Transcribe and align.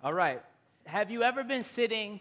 All 0.00 0.14
right. 0.14 0.40
Have 0.86 1.10
you 1.10 1.24
ever 1.24 1.42
been 1.42 1.64
sitting 1.64 2.20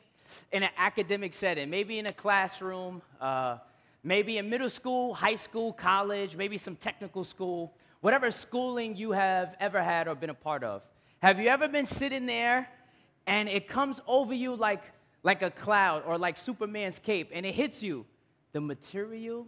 in 0.52 0.64
an 0.64 0.72
academic 0.78 1.32
setting, 1.32 1.70
maybe 1.70 2.00
in 2.00 2.08
a 2.08 2.12
classroom, 2.12 3.04
uh, 3.22 3.60
maybe 4.04 4.40
in 4.40 4.50
middle 4.50 4.70
school, 4.70 5.14
high 5.14 5.36
school, 5.36 5.74
college, 5.74 6.36
maybe 6.36 6.58
some 6.58 6.76
technical 6.76 7.24
school, 7.24 7.76
whatever 8.02 8.32
schooling 8.32 8.96
you 8.96 9.12
have 9.12 9.56
ever 9.60 9.84
had 9.84 10.08
or 10.08 10.16
been 10.16 10.32
a 10.32 10.34
part 10.34 10.64
of? 10.64 10.82
Have 11.20 11.40
you 11.40 11.50
ever 11.50 11.68
been 11.68 11.86
sitting 11.86 12.26
there 12.26 12.68
and 13.28 13.48
it 13.48 13.68
comes 13.68 14.02
over 14.08 14.34
you 14.34 14.56
like, 14.56 14.82
like 15.22 15.44
a 15.44 15.52
cloud 15.52 16.02
or 16.08 16.18
like 16.18 16.36
Superman's 16.36 16.98
cape 16.98 17.30
and 17.32 17.46
it 17.46 17.54
hits 17.54 17.84
you? 17.84 18.08
The 18.54 18.62
material 18.62 19.46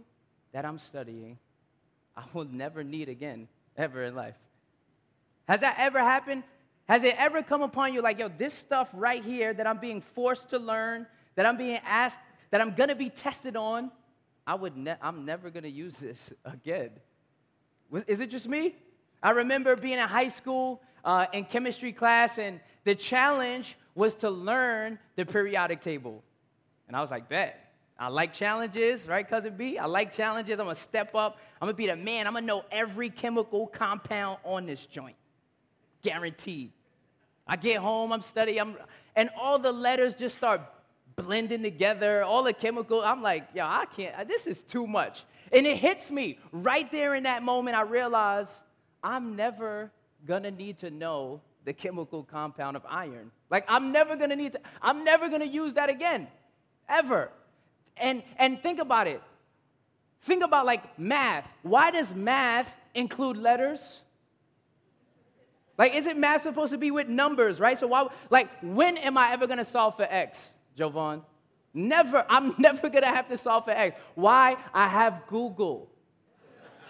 that 0.52 0.64
I'm 0.64 0.78
studying, 0.78 1.36
I 2.16 2.22
will 2.32 2.44
never 2.44 2.84
need 2.84 3.08
again, 3.08 3.48
ever 3.76 4.04
in 4.04 4.14
life. 4.14 4.36
Has 5.48 5.60
that 5.60 5.74
ever 5.80 5.98
happened? 5.98 6.44
Has 6.90 7.04
it 7.04 7.14
ever 7.18 7.40
come 7.40 7.62
upon 7.62 7.94
you 7.94 8.02
like, 8.02 8.18
yo, 8.18 8.28
this 8.36 8.52
stuff 8.52 8.88
right 8.92 9.22
here 9.22 9.54
that 9.54 9.64
I'm 9.64 9.78
being 9.78 10.00
forced 10.00 10.48
to 10.48 10.58
learn, 10.58 11.06
that 11.36 11.46
I'm 11.46 11.56
being 11.56 11.78
asked, 11.86 12.18
that 12.50 12.60
I'm 12.60 12.74
gonna 12.74 12.96
be 12.96 13.08
tested 13.08 13.54
on, 13.54 13.92
I 14.44 14.56
would 14.56 14.76
ne- 14.76 14.96
I'm 15.00 15.24
never 15.24 15.50
gonna 15.50 15.68
use 15.68 15.94
this 16.00 16.32
again. 16.44 16.90
Was, 17.90 18.02
is 18.08 18.20
it 18.20 18.28
just 18.28 18.48
me? 18.48 18.74
I 19.22 19.30
remember 19.30 19.76
being 19.76 20.00
in 20.00 20.08
high 20.08 20.26
school 20.26 20.82
uh, 21.04 21.26
in 21.32 21.44
chemistry 21.44 21.92
class, 21.92 22.38
and 22.38 22.58
the 22.82 22.96
challenge 22.96 23.76
was 23.94 24.14
to 24.14 24.28
learn 24.28 24.98
the 25.14 25.24
periodic 25.24 25.82
table. 25.82 26.24
And 26.88 26.96
I 26.96 27.00
was 27.02 27.12
like, 27.12 27.28
bet. 27.28 27.72
I 28.00 28.08
like 28.08 28.34
challenges, 28.34 29.06
right, 29.06 29.28
cousin 29.28 29.54
B? 29.56 29.78
I 29.78 29.86
like 29.86 30.10
challenges. 30.10 30.58
I'm 30.58 30.66
gonna 30.66 30.74
step 30.74 31.14
up. 31.14 31.38
I'm 31.62 31.66
gonna 31.66 31.74
be 31.74 31.86
the 31.86 31.94
man. 31.94 32.26
I'm 32.26 32.32
gonna 32.32 32.46
know 32.46 32.64
every 32.72 33.10
chemical 33.10 33.68
compound 33.68 34.38
on 34.42 34.66
this 34.66 34.84
joint. 34.86 35.14
Guaranteed. 36.02 36.72
I 37.50 37.56
get 37.56 37.78
home, 37.78 38.12
I'm 38.12 38.22
studying, 38.22 38.60
I'm, 38.60 38.76
and 39.16 39.28
all 39.36 39.58
the 39.58 39.72
letters 39.72 40.14
just 40.14 40.36
start 40.36 40.60
blending 41.16 41.64
together, 41.64 42.22
all 42.22 42.44
the 42.44 42.52
chemical. 42.52 43.02
I'm 43.02 43.22
like, 43.22 43.48
yo, 43.52 43.66
I 43.66 43.86
can't, 43.86 44.28
this 44.28 44.46
is 44.46 44.62
too 44.62 44.86
much. 44.86 45.24
And 45.50 45.66
it 45.66 45.78
hits 45.78 46.12
me 46.12 46.38
right 46.52 46.90
there 46.92 47.16
in 47.16 47.24
that 47.24 47.42
moment. 47.42 47.76
I 47.76 47.82
realize 47.82 48.62
I'm 49.02 49.34
never 49.34 49.90
gonna 50.28 50.52
need 50.52 50.78
to 50.78 50.90
know 50.90 51.40
the 51.64 51.72
chemical 51.72 52.22
compound 52.22 52.76
of 52.76 52.86
iron. 52.88 53.32
Like, 53.50 53.64
I'm 53.66 53.90
never 53.90 54.14
gonna 54.14 54.36
need 54.36 54.52
to, 54.52 54.60
I'm 54.80 55.02
never 55.02 55.28
gonna 55.28 55.44
use 55.44 55.74
that 55.74 55.90
again, 55.90 56.28
ever. 56.88 57.32
And, 57.96 58.22
and 58.36 58.62
think 58.62 58.78
about 58.78 59.08
it. 59.08 59.20
Think 60.22 60.44
about 60.44 60.66
like 60.66 60.96
math. 61.00 61.48
Why 61.62 61.90
does 61.90 62.14
math 62.14 62.72
include 62.94 63.36
letters? 63.36 64.02
Like, 65.80 65.94
isn't 65.94 66.20
math 66.20 66.42
supposed 66.42 66.72
to 66.72 66.76
be 66.76 66.90
with 66.90 67.08
numbers, 67.08 67.58
right? 67.58 67.78
So, 67.78 67.86
why, 67.86 68.06
like, 68.28 68.50
when 68.60 68.98
am 68.98 69.16
I 69.16 69.32
ever 69.32 69.46
gonna 69.46 69.64
solve 69.64 69.96
for 69.96 70.02
x, 70.02 70.52
Jovan? 70.76 71.22
Never. 71.72 72.22
I'm 72.28 72.54
never 72.58 72.90
gonna 72.90 73.06
have 73.06 73.28
to 73.28 73.38
solve 73.38 73.64
for 73.64 73.70
x. 73.70 73.98
Why? 74.14 74.58
I 74.74 74.88
have 74.88 75.26
Google. 75.26 75.88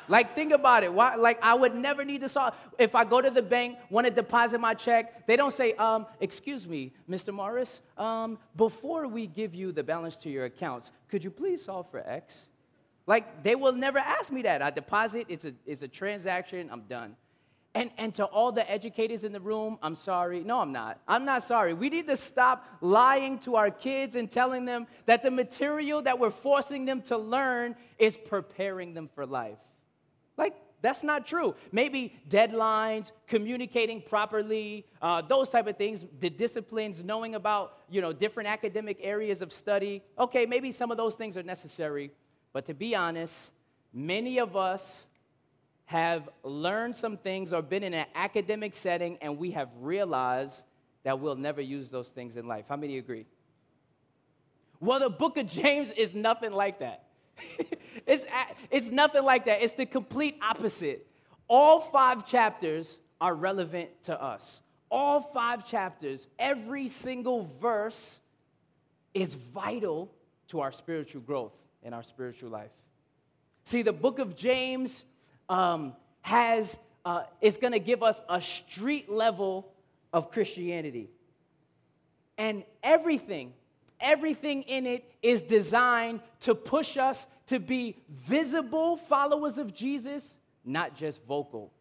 Like, 0.09 0.35
think 0.35 0.51
about 0.51 0.83
it. 0.83 0.93
Why, 0.93 1.15
like, 1.15 1.39
I 1.41 1.55
would 1.55 1.73
never 1.73 2.05
need 2.05 2.23
to 2.23 2.29
solve. 2.29 2.55
If 2.81 2.97
I 2.97 3.05
go 3.05 3.21
to 3.21 3.31
the 3.31 3.43
bank, 3.43 3.79
want 3.91 4.09
to 4.09 4.11
deposit 4.11 4.59
my 4.59 4.75
check, 4.75 5.25
they 5.29 5.37
don't 5.37 5.55
say, 5.55 5.75
um, 5.75 6.05
excuse 6.19 6.67
me, 6.67 6.93
Mr. 7.09 7.33
Morris, 7.33 7.83
um, 7.97 8.39
before 8.57 9.07
we 9.07 9.29
give 9.29 9.55
you 9.55 9.71
the 9.71 9.85
balance 9.85 10.17
to 10.17 10.31
your 10.31 10.47
accounts, 10.47 10.91
could 11.09 11.23
you 11.23 11.31
please 11.31 11.65
solve 11.65 11.89
for 11.93 12.01
X? 12.01 12.49
Like, 13.07 13.45
they 13.45 13.55
will 13.55 13.73
never 13.73 14.01
ask 14.01 14.33
me 14.33 14.43
that. 14.43 14.63
I 14.63 14.71
deposit, 14.71 15.27
it's 15.29 15.45
a, 15.45 15.53
it's 15.65 15.85
a 15.85 15.89
transaction, 15.89 16.69
I'm 16.73 16.83
done. 16.89 17.15
And, 17.73 17.91
and 17.99 18.13
to 18.17 18.25
all 18.25 18.51
the 18.51 18.69
educators 18.69 19.23
in 19.23 19.33
the 19.33 19.41
room, 19.41 19.79
I'm 19.81 19.95
sorry. 19.95 20.43
No, 20.43 20.59
I'm 20.59 20.73
not. 20.73 21.01
I'm 21.07 21.25
not 21.25 21.45
sorry. 21.45 21.73
We 21.73 21.89
need 21.89 22.09
to 22.09 22.17
stop 22.17 22.67
lying 22.81 23.39
to 23.41 23.55
our 23.55 23.71
kids 23.71 24.17
and 24.17 24.29
telling 24.29 24.65
them 24.65 24.89
that 25.07 25.23
the 25.23 25.31
material 25.31 26.03
that 26.03 26.19
we're 26.19 26.33
forcing 26.33 26.85
them 26.85 27.01
to 27.03 27.17
learn 27.17 27.77
is 27.97 28.17
preparing 28.17 28.93
them 28.93 29.09
for 29.15 29.25
life. 29.25 29.59
Like, 30.37 30.57
that's 30.83 31.03
not 31.03 31.27
true. 31.27 31.55
Maybe 31.73 32.17
deadlines, 32.29 33.13
communicating 33.29 34.03
properly, 34.03 34.87
uh, 35.03 35.21
those 35.23 35.49
type 35.49 35.67
of 35.67 35.77
things, 35.77 36.05
the 36.19 36.31
disciplines, 36.31 37.05
knowing 37.05 37.35
about 37.35 37.79
you 37.91 38.01
know 38.01 38.13
different 38.13 38.49
academic 38.49 38.99
areas 39.03 39.43
of 39.43 39.53
study. 39.53 40.03
Okay, 40.19 40.47
maybe 40.47 40.73
some 40.73 40.91
of 40.91 40.97
those 40.97 41.15
things 41.15 41.37
are 41.37 41.43
necessary, 41.43 42.11
but 42.53 42.65
to 42.67 42.75
be 42.75 42.95
honest, 42.95 43.51
many 43.93 44.39
of 44.39 44.57
us 44.57 45.07
have 45.91 46.29
learned 46.45 46.95
some 46.95 47.17
things 47.17 47.53
or 47.53 47.61
been 47.61 47.83
in 47.83 47.93
an 47.95 48.07
academic 48.15 48.75
setting 48.75 49.19
and 49.21 49.37
we 49.37 49.51
have 49.51 49.69
realized 49.81 50.63
that 51.03 51.19
we'll 51.19 51.35
never 51.35 51.61
use 51.61 51.91
those 51.91 52.07
things 52.07 52.37
in 52.37 52.47
life. 52.47 52.65
How 52.69 52.77
many 52.77 52.99
agree? 52.99 53.27
Well, 54.79 55.01
the 55.01 55.11
book 55.11 55.37
of 55.37 55.49
James 55.49 55.91
is 55.91 56.15
nothing 56.15 56.53
like 56.53 56.79
that. 56.79 57.07
it's, 58.07 58.25
it's 58.71 58.93
nothing 58.93 59.25
like 59.25 59.47
that. 59.47 59.65
It's 59.65 59.73
the 59.73 59.85
complete 59.85 60.39
opposite. 60.41 61.09
All 61.49 61.81
five 61.81 62.25
chapters 62.25 63.01
are 63.21 63.35
relevant 63.35 63.91
to 64.05 64.23
us. 64.23 64.61
All 64.93 65.21
five 65.35 65.67
chapters, 65.67 66.29
every 66.39 66.87
single 66.87 67.51
verse 67.61 68.21
is 69.13 69.35
vital 69.35 70.13
to 70.51 70.61
our 70.61 70.71
spiritual 70.71 71.23
growth 71.23 71.57
and 71.83 71.97
our 71.97 72.05
spiritual 72.05 72.51
life. 72.51 72.71
See, 73.65 73.83
the 73.83 73.93
book 73.93 74.21
of 74.21 74.37
James 74.37 75.05
um, 75.51 75.95
has, 76.23 76.79
uh, 77.05 77.25
is 77.43 77.59
going 77.59 77.73
to 77.73 77.81
give 77.81 78.03
us 78.03 78.19
a 78.29 78.41
street 78.41 79.11
level 79.11 79.71
of 80.13 80.31
Christianity. 80.31 81.11
And 82.39 82.63
everything, 82.83 83.53
everything 84.01 84.63
in 84.63 84.87
it 84.87 85.05
is 85.21 85.43
designed 85.43 86.21
to 86.41 86.55
push 86.55 86.97
us 86.97 87.27
to 87.49 87.59
be 87.59 87.97
visible 88.09 88.97
followers 88.97 89.59
of 89.59 89.75
Jesus, 89.75 90.27
not 90.65 90.97
just 90.97 91.23
vocal 91.25 91.73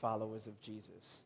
followers 0.00 0.46
of 0.46 0.58
Jesus. 0.62 1.18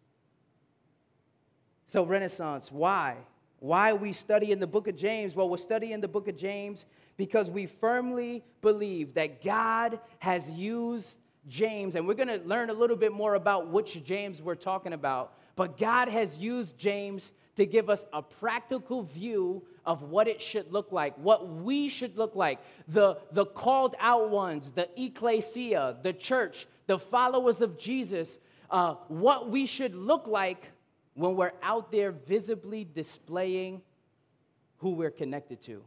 So, 1.86 2.04
Renaissance, 2.04 2.72
why? 2.72 3.16
Why 3.60 3.92
we 3.92 4.12
studying 4.12 4.58
the 4.58 4.66
book 4.66 4.88
of 4.88 4.96
James? 4.96 5.36
Well, 5.36 5.48
we're 5.48 5.58
studying 5.58 6.00
the 6.00 6.08
book 6.08 6.26
of 6.26 6.36
James 6.36 6.86
because 7.16 7.48
we 7.48 7.66
firmly 7.66 8.42
believe 8.60 9.14
that 9.14 9.44
God 9.44 10.00
has 10.18 10.46
used 10.50 11.16
James, 11.48 11.96
and 11.96 12.06
we're 12.06 12.14
going 12.14 12.28
to 12.28 12.40
learn 12.46 12.70
a 12.70 12.74
little 12.74 12.96
bit 12.96 13.12
more 13.12 13.34
about 13.34 13.70
which 13.70 14.02
James 14.04 14.40
we're 14.40 14.54
talking 14.54 14.92
about. 14.92 15.34
But 15.56 15.78
God 15.78 16.08
has 16.08 16.36
used 16.36 16.76
James 16.78 17.32
to 17.56 17.66
give 17.66 17.88
us 17.88 18.04
a 18.12 18.22
practical 18.22 19.02
view 19.02 19.62
of 19.86 20.02
what 20.02 20.26
it 20.26 20.40
should 20.40 20.72
look 20.72 20.90
like, 20.90 21.16
what 21.18 21.48
we 21.48 21.88
should 21.88 22.16
look 22.16 22.34
like. 22.34 22.58
The, 22.88 23.18
the 23.32 23.44
called 23.44 23.94
out 24.00 24.30
ones, 24.30 24.72
the 24.72 24.88
ecclesia, 25.00 25.96
the 26.02 26.12
church, 26.12 26.66
the 26.86 26.98
followers 26.98 27.60
of 27.60 27.78
Jesus, 27.78 28.40
uh, 28.70 28.94
what 29.08 29.50
we 29.50 29.66
should 29.66 29.94
look 29.94 30.26
like 30.26 30.70
when 31.14 31.36
we're 31.36 31.52
out 31.62 31.92
there 31.92 32.10
visibly 32.10 32.84
displaying 32.84 33.82
who 34.78 34.90
we're 34.90 35.10
connected 35.10 35.62
to. 35.62 35.82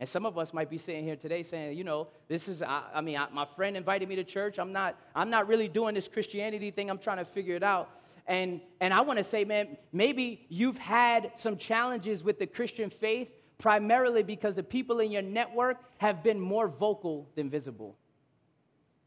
And 0.00 0.08
some 0.08 0.24
of 0.26 0.38
us 0.38 0.54
might 0.54 0.70
be 0.70 0.78
sitting 0.78 1.04
here 1.04 1.16
today 1.16 1.42
saying, 1.42 1.76
you 1.76 1.82
know, 1.82 2.08
this 2.28 2.46
is, 2.46 2.62
I, 2.62 2.82
I 2.94 3.00
mean, 3.00 3.16
I, 3.16 3.28
my 3.32 3.46
friend 3.56 3.76
invited 3.76 4.08
me 4.08 4.16
to 4.16 4.24
church. 4.24 4.58
I'm 4.58 4.72
not, 4.72 4.96
I'm 5.14 5.28
not 5.28 5.48
really 5.48 5.66
doing 5.66 5.94
this 5.94 6.06
Christianity 6.06 6.70
thing. 6.70 6.88
I'm 6.88 6.98
trying 6.98 7.18
to 7.18 7.24
figure 7.24 7.56
it 7.56 7.64
out. 7.64 7.90
And, 8.26 8.60
and 8.80 8.94
I 8.94 9.00
want 9.00 9.18
to 9.18 9.24
say, 9.24 9.44
man, 9.44 9.76
maybe 9.92 10.46
you've 10.48 10.78
had 10.78 11.32
some 11.34 11.56
challenges 11.56 12.22
with 12.22 12.38
the 12.38 12.46
Christian 12.46 12.90
faith 12.90 13.28
primarily 13.58 14.22
because 14.22 14.54
the 14.54 14.62
people 14.62 15.00
in 15.00 15.10
your 15.10 15.22
network 15.22 15.78
have 15.96 16.22
been 16.22 16.38
more 16.38 16.68
vocal 16.68 17.28
than 17.34 17.50
visible. 17.50 17.96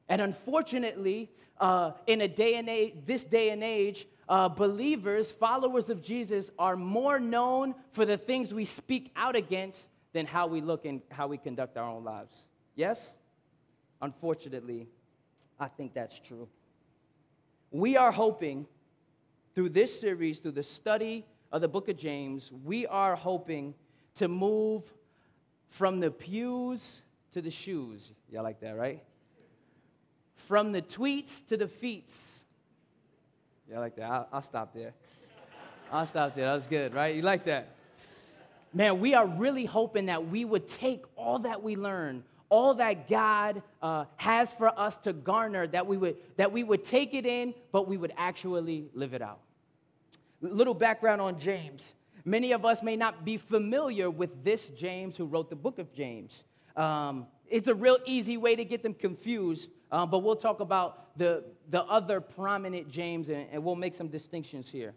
And 0.09 0.22
unfortunately, 0.22 1.29
uh, 1.58 1.91
in 2.06 2.19
a 2.22 2.28
day 2.28 2.56
and 2.56 2.68
age, 2.68 2.96
this 3.06 3.23
day 3.23 3.52
and 3.52 3.63
age, 3.63 4.08
uh, 4.28 4.50
believers, 4.50 5.31
followers 5.31 5.90
of 5.90 6.02
Jesus, 6.02 6.52
are 6.59 6.75
more 6.75 7.19
known 7.19 7.76
for 7.94 8.05
the 8.05 8.17
things 8.17 8.53
we 8.53 8.66
speak 8.66 9.11
out 9.16 9.37
against 9.37 9.87
than 10.13 10.25
how 10.25 10.47
we 10.47 10.61
look 10.61 10.85
and 10.85 11.02
how 11.09 11.28
we 11.28 11.37
conduct 11.37 11.78
our 11.78 11.90
own 11.90 12.03
lives. 12.03 12.35
Yes? 12.75 13.13
Unfortunately, 14.02 14.87
I 15.59 15.67
think 15.67 15.93
that's 15.93 16.19
true. 16.19 16.47
We 17.72 17.96
are 17.96 18.11
hoping 18.11 18.66
through 19.53 19.69
this 19.69 19.99
series, 19.99 20.40
through 20.40 20.53
the 20.53 20.63
study 20.63 21.25
of 21.52 21.61
the 21.61 21.67
book 21.67 21.90
of 21.90 21.97
James, 21.97 22.52
we 22.63 22.87
are 22.87 23.16
hoping 23.16 23.73
to 24.16 24.28
move 24.28 24.84
from 25.69 25.99
the 25.99 26.11
pews 26.11 27.02
to 27.34 27.41
the 27.41 27.52
shoes. 27.52 28.11
Y'all 28.29 28.43
like 28.43 28.59
that, 28.61 28.78
right? 28.78 29.03
From 30.47 30.72
the 30.72 30.81
tweets 30.81 31.46
to 31.47 31.58
the 31.58 31.67
feets. 31.67 32.43
Y'all 33.69 33.79
like 33.79 33.96
that? 33.96 34.09
I'll, 34.09 34.28
I'll 34.34 34.41
stop 34.41 34.73
there. 34.73 34.93
I'll 35.91 36.05
stop 36.05 36.35
there. 36.35 36.46
That 36.46 36.53
was 36.53 36.67
good, 36.67 36.93
right? 36.93 37.16
You 37.16 37.22
like 37.22 37.46
that? 37.46 37.75
Man, 38.73 39.00
we 39.00 39.14
are 39.14 39.28
really 39.28 39.66
hoping 39.66 40.08
that 40.08 40.28
we 40.28 40.46
would 40.46 40.68
take 40.68 41.03
all 41.16 41.40
that 41.40 41.62
we 41.64 41.76
learn, 41.76 42.23
all 42.50 42.73
that 42.76 43.09
God 43.09 43.62
uh, 43.82 44.06
has 44.18 44.52
for 44.53 44.78
us 44.79 44.97
to 45.00 45.14
garner, 45.14 45.68
that 45.68 45.88
we, 45.88 45.97
would, 45.97 46.18
that 46.38 46.52
we 46.52 46.64
would 46.64 46.84
take 46.84 47.14
it 47.14 47.26
in, 47.26 47.53
but 47.72 47.88
we 47.88 47.97
would 47.97 48.14
actually 48.18 48.85
live 48.94 49.14
it 49.14 49.22
out. 49.22 49.40
Little 50.41 50.73
background 50.73 51.22
on 51.22 51.40
James. 51.40 51.94
Many 52.26 52.52
of 52.52 52.66
us 52.66 52.84
may 52.84 52.96
not 52.96 53.26
be 53.26 53.38
familiar 53.38 54.09
with 54.09 54.44
this 54.44 54.68
James 54.70 55.18
who 55.18 55.26
wrote 55.26 55.50
the 55.50 55.56
book 55.56 55.79
of 55.79 55.94
James. 55.94 56.44
Um, 56.76 57.28
it's 57.47 57.68
a 57.68 57.76
real 57.76 57.97
easy 58.06 58.38
way 58.38 58.56
to 58.56 58.64
get 58.64 58.82
them 58.84 58.94
confused, 58.94 59.72
uh, 59.91 60.06
but 60.06 60.20
we'll 60.20 60.35
talk 60.35 60.62
about 60.62 61.18
the, 61.18 61.44
the 61.70 61.84
other 61.84 62.22
prominent 62.22 62.90
James 62.90 63.29
and, 63.29 63.47
and 63.52 63.64
we'll 63.64 63.76
make 63.76 63.94
some 63.94 64.08
distinctions 64.08 64.70
here. 64.70 64.94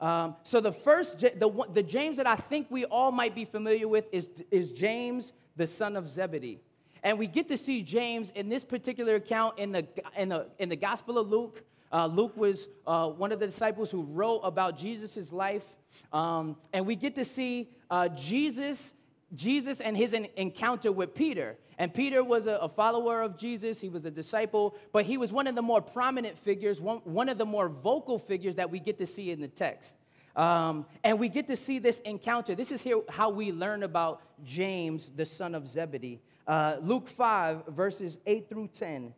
Um, 0.00 0.36
so 0.44 0.60
the 0.60 0.72
first, 0.72 1.18
the, 1.18 1.66
the 1.72 1.82
James 1.82 2.16
that 2.16 2.26
I 2.26 2.36
think 2.36 2.68
we 2.70 2.84
all 2.86 3.12
might 3.12 3.34
be 3.34 3.44
familiar 3.44 3.86
with 3.86 4.06
is, 4.12 4.28
is 4.50 4.72
James, 4.72 5.32
the 5.56 5.66
son 5.66 5.96
of 5.96 6.08
Zebedee. 6.08 6.60
And 7.02 7.18
we 7.18 7.26
get 7.26 7.48
to 7.48 7.56
see 7.56 7.82
James 7.82 8.30
in 8.34 8.48
this 8.48 8.64
particular 8.64 9.16
account 9.16 9.58
in 9.58 9.72
the, 9.72 9.86
in 10.16 10.30
the, 10.30 10.46
in 10.58 10.68
the 10.68 10.76
Gospel 10.76 11.18
of 11.18 11.28
Luke. 11.28 11.62
Uh, 11.92 12.06
Luke 12.06 12.36
was 12.36 12.68
uh, 12.86 13.08
one 13.08 13.32
of 13.32 13.40
the 13.40 13.46
disciples 13.46 13.90
who 13.90 14.02
wrote 14.02 14.40
about 14.40 14.78
Jesus' 14.78 15.32
life. 15.32 15.64
Um, 16.12 16.56
and 16.72 16.86
we 16.86 16.96
get 16.96 17.14
to 17.16 17.24
see 17.24 17.68
uh, 17.90 18.08
Jesus, 18.08 18.94
Jesus 19.34 19.80
and 19.80 19.96
his 19.96 20.12
encounter 20.12 20.90
with 20.90 21.14
Peter. 21.14 21.56
And 21.78 21.92
Peter 21.94 22.22
was 22.22 22.46
a, 22.46 22.68
follower 22.68 23.22
of 23.22 23.38
Jesus, 23.38 23.80
he 23.80 23.88
was 23.88 24.04
a 24.04 24.10
disciple, 24.10 24.76
but 24.92 25.04
he 25.04 25.16
was 25.16 25.32
one 25.32 25.46
of 25.46 25.54
the 25.54 25.62
more 25.62 25.80
prominent 25.80 26.38
figures, 26.38 26.80
one, 26.80 26.98
one 27.04 27.28
of 27.28 27.38
the 27.38 27.46
more 27.46 27.68
vocal 27.68 28.18
figures 28.18 28.56
that 28.56 28.70
we 28.70 28.78
get 28.78 28.98
to 28.98 29.06
see 29.06 29.30
in 29.30 29.40
the 29.40 29.48
text. 29.48 29.94
Um, 30.36 30.86
and 31.02 31.18
we 31.18 31.28
get 31.28 31.48
to 31.48 31.56
see 31.56 31.78
this 31.78 32.00
encounter. 32.00 32.54
This 32.54 32.70
is 32.70 32.82
here 32.82 33.00
how 33.08 33.30
we 33.30 33.50
learn 33.52 33.82
about 33.82 34.22
James, 34.44 35.10
the 35.16 35.26
son 35.26 35.54
of 35.54 35.66
Zebedee. 35.66 36.20
Uh, 36.46 36.76
Luke 36.82 37.08
5, 37.08 37.66
verses 37.68 38.18
8 38.26 38.48
through 38.48 38.68
10. 38.68 39.14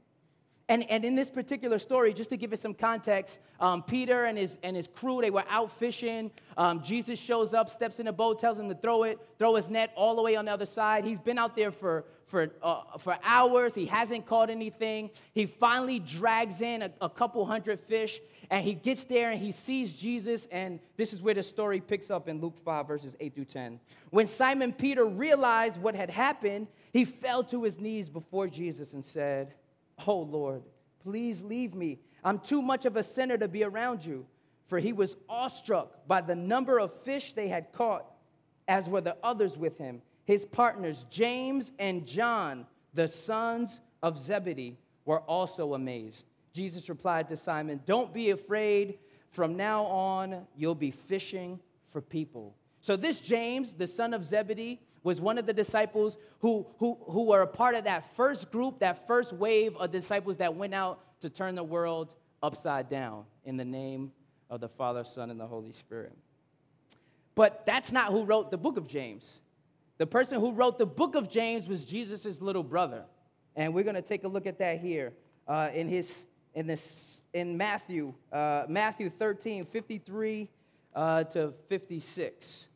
And, 0.69 0.89
and 0.89 1.05
in 1.05 1.15
this 1.15 1.29
particular 1.29 1.79
story, 1.79 2.15
just 2.15 2.31
to 2.31 2.37
give 2.37 2.53
it 2.53 2.61
some 2.61 2.75
context, 2.75 3.39
um, 3.59 3.83
Peter 3.83 4.25
and 4.25 4.39
his, 4.39 4.59
and 4.63 4.77
his 4.77 4.89
crew, 4.89 5.21
they 5.21 5.31
were 5.31 5.45
out 5.49 5.73
fishing. 5.79 6.31
Um, 6.57 6.83
Jesus 6.83 7.19
shows 7.19 7.53
up, 7.53 7.71
steps 7.71 7.99
in 7.99 8.07
the 8.07 8.13
boat, 8.13 8.39
tells 8.39 8.59
him 8.59 8.69
to 8.69 8.75
throw 8.75 9.03
it, 9.03 9.19
throw 9.39 9.57
his 9.57 9.69
net 9.69 9.93
all 9.97 10.15
the 10.15 10.23
way 10.23 10.37
on 10.37 10.45
the 10.45 10.53
other 10.53 10.67
side. 10.67 11.05
He's 11.05 11.19
been 11.19 11.39
out 11.39 11.57
there 11.57 11.73
for, 11.73 12.05
for, 12.27 12.49
uh, 12.63 12.83
for 12.99 13.19
hours. 13.25 13.75
He 13.75 13.87
hasn't 13.87 14.25
caught 14.25 14.51
anything. 14.51 15.11
He 15.35 15.47
finally 15.47 15.99
drags 15.99 16.63
in 16.63 16.83
a, 16.83 16.93
a 17.01 17.11
couple 17.11 17.45
hundred 17.45 17.81
fish, 17.81 18.21
and 18.49 18.65
he 18.65 18.75
gets 18.75 19.05
there 19.05 19.33
and 19.33 19.41
he 19.41 19.51
sees 19.51 19.93
Jesus. 19.93 20.47
And 20.53 20.79
this 20.97 21.13
is 21.13 21.21
where 21.21 21.35
the 21.35 21.43
story 21.43 21.81
picks 21.81 22.09
up 22.09 22.29
in 22.29 22.41
Luke 22.41 22.57
5, 22.65 22.87
verses 22.87 23.15
8 23.19 23.35
through 23.35 23.47
10. 23.47 23.81
When 24.11 24.29
Simon 24.29 24.73
Peter 24.73 25.05
realized 25.05 25.77
what 25.77 25.97
had 25.97 26.09
happened, 26.09 26.69
he 26.93 27.05
fell 27.05 27.43
to 27.45 27.65
his 27.65 27.79
knees 27.79 28.09
before 28.09 28.47
Jesus 28.47 28.93
and 28.93 29.05
said, 29.05 29.55
Oh 30.07 30.21
Lord, 30.21 30.63
please 31.03 31.43
leave 31.43 31.75
me. 31.75 31.99
I'm 32.25 32.39
too 32.39 32.63
much 32.63 32.85
of 32.85 32.97
a 32.97 33.03
sinner 33.03 33.37
to 33.39 33.49
be 33.49 33.65
around 33.65 34.05
you. 34.05 34.27
For 34.69 34.79
he 34.79 34.95
was 34.95 35.19
awestruck 35.29 36.07
by 36.07 36.23
the 36.23 36.35
number 36.35 36.79
of 36.79 37.03
fish 37.05 37.35
they 37.35 37.49
had 37.49 37.73
caught, 37.73 38.07
as 38.67 38.89
were 38.89 39.03
the 39.03 39.19
others 39.23 39.59
with 39.59 39.77
him, 39.77 40.01
his 40.25 40.47
partners, 40.47 41.05
James 41.11 41.73
and 41.79 42.07
John, 42.07 42.67
the 42.95 43.07
sons 43.07 43.81
of 44.03 44.17
Zebedee, 44.17 44.79
were 45.05 45.21
also 45.21 45.75
amazed. 45.75 46.25
Jesus 46.55 46.89
replied 46.89 47.29
to 47.29 47.37
Simon, 47.37 47.81
Don't 47.85 48.15
be 48.15 48.31
afraid. 48.31 48.99
From 49.33 49.57
now 49.57 49.85
on, 49.85 50.47
you'll 50.57 50.75
be 50.75 50.91
fishing 50.91 51.59
for 51.91 52.01
people. 52.01 52.55
So, 52.81 52.97
this 52.97 53.21
James, 53.21 53.75
the 53.75 53.87
son 53.87 54.15
of 54.15 54.25
Zebedee, 54.25 54.81
was 55.03 55.21
one 55.21 55.39
of 55.39 55.47
the 55.47 55.53
disciples 55.53 56.17
who, 56.41 56.67
who, 56.79 56.97
who 57.07 57.25
were 57.25 57.43
a 57.43 57.47
part 57.47 57.75
of 57.75 57.85
that 57.85 58.15
first 58.17 58.51
group, 58.51 58.79
that 58.81 59.07
first 59.07 59.33
wave 59.33 59.77
of 59.77 59.91
disciples 59.91 60.37
that 60.39 60.55
went 60.55 60.75
out 60.75 61.01
to 61.21 61.31
turn 61.31 61.55
the 61.55 61.65
world 61.65 62.15
upside 62.43 62.89
down 62.89 63.25
in 63.45 63.57
the 63.57 63.65
name 63.65 64.13
of 64.51 64.61
the 64.61 64.69
Father, 64.69 65.05
Son, 65.05 65.31
and 65.31 65.41
the 65.41 65.47
Holy 65.47 65.73
Spirit. 65.73 66.17
But 67.35 67.65
that's 67.65 67.91
not 67.91 68.13
who 68.13 68.25
wrote 68.25 68.51
the 68.51 68.59
book 68.59 68.77
of 68.77 68.87
James. 68.87 69.39
The 69.99 70.07
person 70.07 70.41
who 70.41 70.53
wrote 70.53 70.79
the 70.79 70.87
book 70.87 71.15
of 71.15 71.31
James 71.31 71.67
was 71.67 71.85
Jesus' 71.85 72.41
little 72.41 72.63
brother. 72.63 73.05
And 73.57 73.75
we're 73.75 73.85
going 73.85 73.95
to 73.95 74.03
take 74.03 74.25
a 74.25 74.29
look 74.29 74.47
at 74.47 74.59
that 74.59 74.81
here 74.81 75.13
uh, 75.47 75.71
in, 75.73 75.89
his, 75.89 76.23
in, 76.55 76.67
this, 76.67 77.23
in 77.33 77.57
Matthew, 77.57 78.13
uh, 78.33 78.65
Matthew 78.69 79.11
13, 79.11 79.67
53 79.67 80.49
uh, 80.95 81.25
to 81.25 81.53
56. 81.69 82.67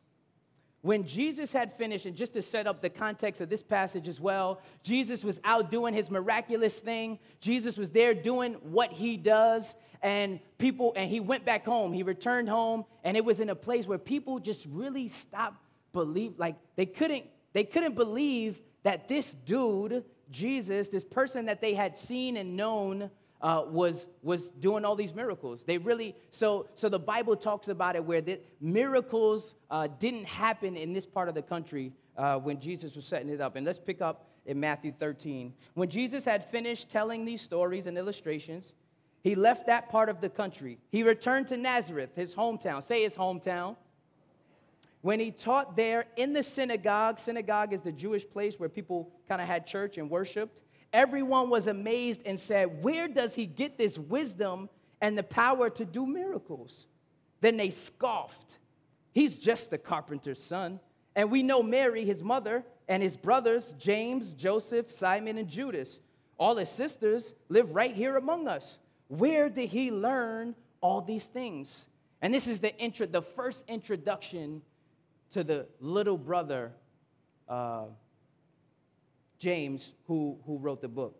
When 0.86 1.04
Jesus 1.04 1.52
had 1.52 1.72
finished, 1.76 2.06
and 2.06 2.14
just 2.14 2.34
to 2.34 2.42
set 2.42 2.68
up 2.68 2.80
the 2.80 2.88
context 2.88 3.40
of 3.40 3.48
this 3.48 3.60
passage 3.60 4.06
as 4.06 4.20
well, 4.20 4.60
Jesus 4.84 5.24
was 5.24 5.40
out 5.42 5.68
doing 5.68 5.92
his 5.92 6.12
miraculous 6.12 6.78
thing. 6.78 7.18
Jesus 7.40 7.76
was 7.76 7.90
there 7.90 8.14
doing 8.14 8.52
what 8.62 8.92
he 8.92 9.16
does, 9.16 9.74
and 10.00 10.38
people, 10.58 10.92
and 10.94 11.10
he 11.10 11.18
went 11.18 11.44
back 11.44 11.64
home. 11.64 11.92
He 11.92 12.04
returned 12.04 12.48
home, 12.48 12.84
and 13.02 13.16
it 13.16 13.24
was 13.24 13.40
in 13.40 13.50
a 13.50 13.54
place 13.56 13.88
where 13.88 13.98
people 13.98 14.38
just 14.38 14.64
really 14.66 15.08
stopped 15.08 15.60
believe, 15.92 16.34
like 16.38 16.54
they 16.76 16.86
couldn't, 16.86 17.24
they 17.52 17.64
couldn't 17.64 17.96
believe 17.96 18.62
that 18.84 19.08
this 19.08 19.32
dude, 19.32 20.04
Jesus, 20.30 20.86
this 20.86 21.02
person 21.02 21.46
that 21.46 21.60
they 21.60 21.74
had 21.74 21.98
seen 21.98 22.36
and 22.36 22.56
known 22.56 23.10
uh, 23.42 23.64
was, 23.66 24.06
was 24.22 24.48
doing 24.60 24.84
all 24.84 24.96
these 24.96 25.14
miracles. 25.14 25.62
They 25.66 25.78
really, 25.78 26.14
so, 26.30 26.68
so 26.74 26.88
the 26.88 26.98
Bible 26.98 27.36
talks 27.36 27.68
about 27.68 27.96
it 27.96 28.04
where 28.04 28.20
the 28.20 28.40
miracles 28.60 29.54
uh, 29.70 29.88
didn't 29.98 30.24
happen 30.24 30.76
in 30.76 30.92
this 30.92 31.06
part 31.06 31.28
of 31.28 31.34
the 31.34 31.42
country 31.42 31.92
uh, 32.16 32.38
when 32.38 32.60
Jesus 32.60 32.96
was 32.96 33.04
setting 33.04 33.28
it 33.28 33.40
up. 33.40 33.56
And 33.56 33.66
let's 33.66 33.78
pick 33.78 34.00
up 34.00 34.26
in 34.46 34.58
Matthew 34.58 34.92
13. 34.98 35.52
When 35.74 35.88
Jesus 35.88 36.24
had 36.24 36.50
finished 36.50 36.88
telling 36.88 37.24
these 37.24 37.42
stories 37.42 37.86
and 37.86 37.98
illustrations, 37.98 38.72
he 39.22 39.34
left 39.34 39.66
that 39.66 39.90
part 39.90 40.08
of 40.08 40.20
the 40.20 40.28
country. 40.28 40.78
He 40.90 41.02
returned 41.02 41.48
to 41.48 41.56
Nazareth, 41.56 42.10
his 42.14 42.34
hometown. 42.34 42.86
Say 42.86 43.02
his 43.02 43.14
hometown. 43.14 43.76
When 45.02 45.20
he 45.20 45.30
taught 45.30 45.76
there 45.76 46.06
in 46.16 46.32
the 46.32 46.42
synagogue, 46.42 47.18
synagogue 47.18 47.72
is 47.72 47.82
the 47.82 47.92
Jewish 47.92 48.28
place 48.28 48.58
where 48.58 48.68
people 48.68 49.10
kind 49.28 49.40
of 49.40 49.46
had 49.46 49.66
church 49.66 49.98
and 49.98 50.10
worshiped. 50.10 50.62
Everyone 50.96 51.50
was 51.50 51.66
amazed 51.66 52.22
and 52.24 52.40
said, 52.40 52.82
Where 52.82 53.06
does 53.06 53.34
he 53.34 53.44
get 53.44 53.76
this 53.76 53.98
wisdom 53.98 54.70
and 55.02 55.16
the 55.16 55.22
power 55.22 55.68
to 55.68 55.84
do 55.84 56.06
miracles? 56.06 56.86
Then 57.42 57.58
they 57.58 57.68
scoffed. 57.68 58.56
He's 59.12 59.34
just 59.34 59.68
the 59.68 59.76
carpenter's 59.76 60.42
son. 60.42 60.80
And 61.14 61.30
we 61.30 61.42
know 61.42 61.62
Mary, 61.62 62.06
his 62.06 62.22
mother, 62.22 62.64
and 62.88 63.02
his 63.02 63.14
brothers, 63.14 63.74
James, 63.78 64.32
Joseph, 64.32 64.90
Simon, 64.90 65.36
and 65.36 65.50
Judas. 65.50 66.00
All 66.38 66.56
his 66.56 66.70
sisters 66.70 67.34
live 67.50 67.74
right 67.74 67.94
here 67.94 68.16
among 68.16 68.48
us. 68.48 68.78
Where 69.08 69.50
did 69.50 69.68
he 69.68 69.90
learn 69.90 70.54
all 70.80 71.02
these 71.02 71.26
things? 71.26 71.88
And 72.22 72.32
this 72.32 72.46
is 72.46 72.60
the, 72.60 72.74
intro, 72.78 73.04
the 73.04 73.20
first 73.20 73.66
introduction 73.68 74.62
to 75.32 75.44
the 75.44 75.66
little 75.78 76.16
brother 76.16 76.72
uh, 77.50 77.84
James, 79.38 79.92
who, 80.06 80.38
who 80.46 80.58
wrote 80.58 80.80
the 80.80 80.88
book. 80.88 81.16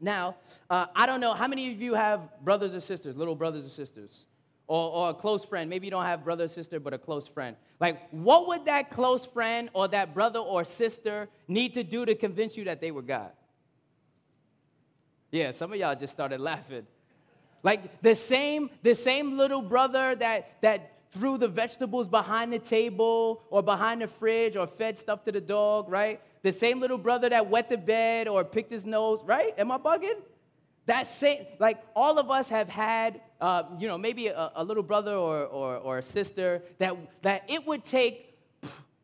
Now, 0.00 0.36
uh, 0.70 0.86
I 0.96 1.06
don't 1.06 1.20
know, 1.20 1.34
how 1.34 1.46
many 1.46 1.72
of 1.72 1.80
you 1.80 1.94
have 1.94 2.20
brothers 2.42 2.74
or 2.74 2.80
sisters, 2.80 3.16
little 3.16 3.34
brothers 3.34 3.66
or 3.66 3.70
sisters? 3.70 4.24
Or, 4.66 4.90
or 4.90 5.10
a 5.10 5.14
close 5.14 5.44
friend? 5.44 5.68
Maybe 5.68 5.88
you 5.88 5.90
don't 5.90 6.04
have 6.04 6.24
brother 6.24 6.44
or 6.44 6.48
sister, 6.48 6.78
but 6.78 6.94
a 6.94 6.98
close 6.98 7.26
friend. 7.26 7.56
Like, 7.80 8.08
what 8.12 8.46
would 8.46 8.66
that 8.66 8.90
close 8.90 9.26
friend 9.26 9.68
or 9.72 9.88
that 9.88 10.14
brother 10.14 10.38
or 10.38 10.64
sister 10.64 11.28
need 11.48 11.74
to 11.74 11.82
do 11.82 12.06
to 12.06 12.14
convince 12.14 12.56
you 12.56 12.64
that 12.64 12.80
they 12.80 12.92
were 12.92 13.02
God? 13.02 13.32
Yeah, 15.32 15.50
some 15.50 15.72
of 15.72 15.78
y'all 15.78 15.96
just 15.96 16.12
started 16.12 16.40
laughing. 16.40 16.86
Like 17.62 18.00
the 18.00 18.14
same, 18.14 18.70
the 18.82 18.94
same 18.94 19.36
little 19.36 19.60
brother 19.60 20.14
that, 20.14 20.62
that 20.62 20.92
threw 21.12 21.38
the 21.38 21.48
vegetables 21.48 22.08
behind 22.08 22.52
the 22.52 22.58
table 22.58 23.42
or 23.50 23.62
behind 23.62 24.02
the 24.02 24.06
fridge 24.06 24.56
or 24.56 24.66
fed 24.66 24.98
stuff 24.98 25.24
to 25.24 25.32
the 25.32 25.40
dog, 25.40 25.88
right? 25.88 26.20
The 26.42 26.52
same 26.52 26.80
little 26.80 26.98
brother 26.98 27.28
that 27.28 27.50
wet 27.50 27.68
the 27.68 27.76
bed 27.76 28.28
or 28.28 28.44
picked 28.44 28.70
his 28.70 28.86
nose, 28.86 29.20
right? 29.24 29.52
Am 29.58 29.70
I 29.72 29.78
bugging? 29.78 30.20
That 30.86 31.06
same, 31.06 31.46
like 31.58 31.82
all 31.94 32.18
of 32.18 32.30
us 32.30 32.48
have 32.48 32.68
had, 32.68 33.20
uh, 33.40 33.64
you 33.78 33.86
know, 33.86 33.98
maybe 33.98 34.28
a, 34.28 34.52
a 34.56 34.64
little 34.64 34.82
brother 34.82 35.14
or, 35.14 35.44
or, 35.44 35.76
or, 35.76 35.98
a 35.98 36.02
sister 36.02 36.62
that, 36.78 36.96
that 37.22 37.44
it 37.48 37.66
would 37.66 37.84
take 37.84 38.36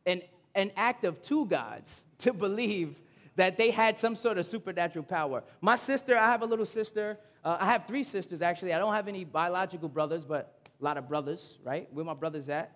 an, 0.06 0.22
an 0.54 0.72
act 0.76 1.04
of 1.04 1.22
two 1.22 1.46
gods 1.46 2.02
to 2.18 2.32
believe 2.32 2.96
that 3.36 3.56
they 3.58 3.70
had 3.70 3.98
some 3.98 4.16
sort 4.16 4.38
of 4.38 4.46
supernatural 4.46 5.04
power. 5.04 5.44
My 5.60 5.76
sister, 5.76 6.16
I 6.16 6.24
have 6.24 6.42
a 6.42 6.46
little 6.46 6.66
sister. 6.66 7.18
Uh, 7.44 7.58
I 7.60 7.66
have 7.66 7.86
three 7.86 8.02
sisters, 8.02 8.40
actually. 8.42 8.72
I 8.72 8.78
don't 8.78 8.94
have 8.94 9.08
any 9.08 9.24
biological 9.24 9.88
brothers, 9.88 10.24
but 10.24 10.58
a 10.80 10.84
lot 10.84 10.98
of 10.98 11.08
brothers, 11.08 11.58
right? 11.64 11.88
Where 11.92 12.04
my 12.04 12.14
brothers 12.14 12.48
at? 12.48 12.72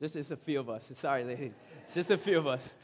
Just 0.00 0.16
it's 0.16 0.30
a 0.30 0.36
few 0.36 0.60
of 0.60 0.68
us. 0.68 0.90
Sorry, 0.94 1.24
ladies. 1.24 1.52
It's 1.84 1.94
just 1.94 2.10
a 2.10 2.18
few 2.18 2.38
of 2.38 2.46
us. 2.46 2.74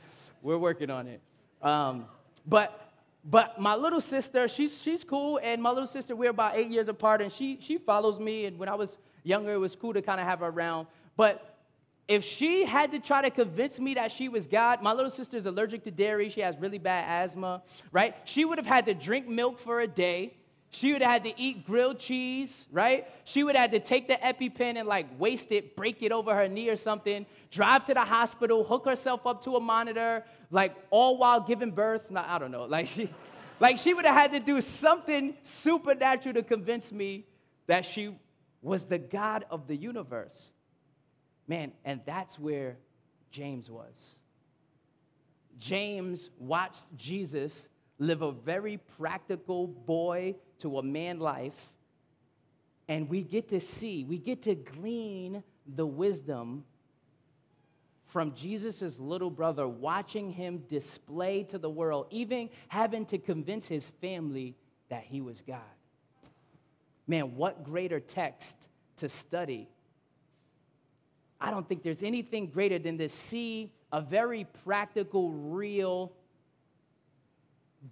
We're 0.43 0.59
working 0.59 0.91
on 0.91 1.07
it. 1.07 1.21
Um, 1.61 2.07
but 2.47 2.93
but 3.25 3.61
my 3.61 3.75
little 3.75 4.01
sister, 4.01 4.49
she's 4.49 4.81
she's 4.81 5.05
cool, 5.05 5.39
and 5.43 5.63
my 5.63 5.71
little 5.71 5.87
sister, 5.87 6.17
we're 6.17 6.31
about 6.31 6.57
eight 6.57 6.71
years 6.71 6.89
apart, 6.89 7.21
and 7.21 7.31
she 7.31 7.59
she 7.61 7.77
follows 7.79 8.19
me. 8.19 8.47
And 8.47 8.59
when 8.59 8.69
I 8.69 8.75
was 8.75 8.99
younger, 9.23 9.53
it 9.53 9.59
was 9.59 9.77
cool 9.77 9.93
to 9.93 10.03
kind 10.03 10.21
of 10.21 10.27
have 10.27 10.41
her 10.41 10.47
around. 10.47 10.87
But 11.17 11.59
if 12.09 12.25
she 12.25 12.65
had 12.65 12.91
to 12.93 12.99
try 12.99 13.23
to 13.23 13.31
convince 13.31 13.79
me 13.79 13.95
that 13.95 14.11
she 14.11 14.29
was 14.29 14.47
God, 14.47 14.83
my 14.83 14.93
little 14.93 15.11
sister 15.11 15.37
is 15.37 15.47
allergic 15.47 15.85
to 15.85 15.91
dairy. 15.91 16.29
She 16.31 16.41
has 16.41 16.57
really 16.59 16.79
bad 16.79 17.05
asthma, 17.07 17.63
right? 17.93 18.17
She 18.25 18.45
would 18.45 18.59
have 18.59 18.67
had 18.67 18.87
to 18.87 18.95
drink 18.95 19.29
milk 19.29 19.61
for 19.61 19.81
a 19.81 19.87
day 19.87 20.35
She 20.73 20.93
would 20.93 21.03
have 21.03 21.11
had 21.11 21.25
to 21.25 21.41
eat 21.41 21.67
grilled 21.67 21.99
cheese, 21.99 22.67
right? 22.71 23.09
She 23.25 23.43
would 23.43 23.57
have 23.57 23.73
had 23.73 23.83
to 23.83 23.87
take 23.87 24.07
the 24.07 24.15
EpiPen 24.15 24.79
and 24.79 24.87
like 24.87 25.07
waste 25.19 25.51
it, 25.51 25.75
break 25.75 26.01
it 26.03 26.13
over 26.13 26.33
her 26.35 26.49
knee 26.49 26.69
or 26.69 26.77
something, 26.77 27.27
drive 27.51 27.85
to 27.87 27.95
the 27.95 28.05
hospital, 28.05 28.63
hook 28.63 28.85
herself 28.85 29.27
up 29.27 29.43
to 29.45 29.57
a 29.57 29.61
monitor, 29.61 30.25
like 30.53 30.77
all 30.91 31.19
while 31.19 31.41
giving 31.41 31.73
birth. 31.73 32.09
No, 32.09 32.25
I 32.25 32.39
don't 32.39 32.53
know. 32.53 32.67
Like 32.67 32.87
she, 32.87 33.11
like 33.61 33.79
she 33.79 33.95
would 33.95 34.05
have 34.05 34.15
had 34.15 34.31
to 34.31 34.41
do 34.41 34.61
something 34.61 35.35
supernatural 35.43 36.35
to 36.35 36.43
convince 36.45 36.93
me 36.93 37.27
that 37.67 37.85
she 37.85 38.17
was 38.63 38.85
the 38.85 38.99
God 38.99 39.47
of 39.51 39.67
the 39.67 39.75
universe. 39.75 40.53
Man, 41.49 41.73
and 41.85 42.01
that's 42.07 42.39
where 42.39 42.77
James 43.33 43.69
was. 43.69 43.95
James 45.59 46.31
watched 46.39 46.85
Jesus 46.97 47.69
live 48.01 48.23
a 48.23 48.33
very 48.33 48.79
practical 48.99 49.69
boy 49.69 50.35
to 50.59 50.79
a 50.79 50.83
man 50.83 51.21
life, 51.21 51.71
and 52.89 53.09
we 53.09 53.23
get 53.23 53.51
to 53.51 53.61
see, 53.61 54.03
we 54.05 54.19
get 54.19 54.43
to 54.43 54.55
glean 54.57 55.45
the 55.77 55.87
wisdom 55.87 56.65
from 58.07 58.35
Jesus' 58.35 58.99
little 58.99 59.31
brother, 59.31 59.69
watching 59.69 60.33
him 60.33 60.65
display 60.69 61.45
to 61.45 61.59
the 61.59 61.71
world, 61.71 62.07
even 62.11 62.51
having 62.67 63.07
to 63.07 63.19
convince 63.19 63.69
his 63.69 63.89
family 64.01 64.57
that 64.89 65.05
he 65.05 65.21
was 65.21 65.41
God. 65.47 65.61
Man, 67.07 67.37
what 67.37 67.63
greater 67.63 68.01
text 68.01 68.57
to 68.97 69.09
study? 69.09 69.69
I 71.41 71.51
don't 71.51 71.69
think 71.69 71.83
there's 71.83 72.03
anything 72.03 72.49
greater 72.49 72.79
than 72.79 72.99
to 72.99 73.09
see 73.09 73.73
a 73.93 74.01
very 74.01 74.47
practical, 74.65 75.31
real 75.31 76.13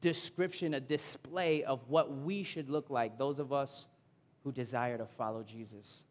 description, 0.00 0.74
a 0.74 0.80
display 0.80 1.64
of 1.64 1.80
what 1.88 2.16
we 2.16 2.42
should 2.42 2.68
look 2.68 2.90
like, 2.90 3.18
those 3.18 3.38
of 3.38 3.52
us 3.52 3.86
who 4.44 4.52
desire 4.52 4.98
to 4.98 5.06
follow 5.06 5.42
Jesus. 5.42 6.02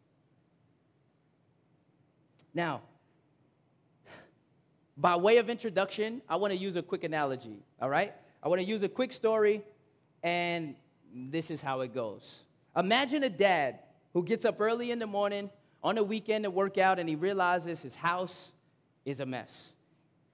Now, 2.54 2.82
by 4.96 5.14
way 5.16 5.38
of 5.38 5.48
introduction, 5.48 6.22
I 6.28 6.36
want 6.36 6.52
to 6.52 6.58
use 6.58 6.76
a 6.76 6.82
quick 6.82 7.04
analogy, 7.04 7.62
all 7.80 7.88
right? 7.88 8.12
I 8.42 8.48
want 8.48 8.60
to 8.60 8.66
use 8.66 8.82
a 8.82 8.88
quick 8.88 9.12
story, 9.12 9.62
and 10.22 10.74
this 11.14 11.50
is 11.50 11.62
how 11.62 11.80
it 11.82 11.94
goes. 11.94 12.42
Imagine 12.76 13.22
a 13.22 13.30
dad 13.30 13.78
who 14.12 14.24
gets 14.24 14.44
up 14.44 14.60
early 14.60 14.90
in 14.90 14.98
the 14.98 15.06
morning 15.06 15.50
on 15.82 15.94
the 15.94 16.02
weekend 16.02 16.44
to 16.44 16.50
work 16.50 16.78
out, 16.78 16.98
and 16.98 17.08
he 17.08 17.14
realizes 17.14 17.80
his 17.80 17.94
house 17.94 18.50
is 19.04 19.20
a 19.20 19.26
mess. 19.26 19.72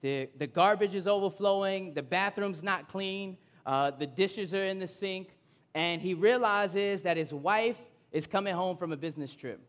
The, 0.05 0.29
the 0.37 0.45
garbage 0.45 0.93
is 0.93 1.07
overflowing, 1.07 1.95
the 1.95 2.03
bathroom's 2.03 2.61
not 2.61 2.89
clean, 2.89 3.37
uh, 3.65 3.89
the 3.89 4.05
dishes 4.05 4.53
are 4.53 4.63
in 4.63 4.77
the 4.77 4.85
sink, 4.85 5.29
and 5.73 5.99
he 5.99 6.13
realizes 6.13 7.01
that 7.01 7.17
his 7.17 7.33
wife 7.33 7.79
is 8.11 8.27
coming 8.27 8.53
home 8.53 8.77
from 8.77 8.91
a 8.91 8.97
business 8.97 9.33
trip. 9.33 9.59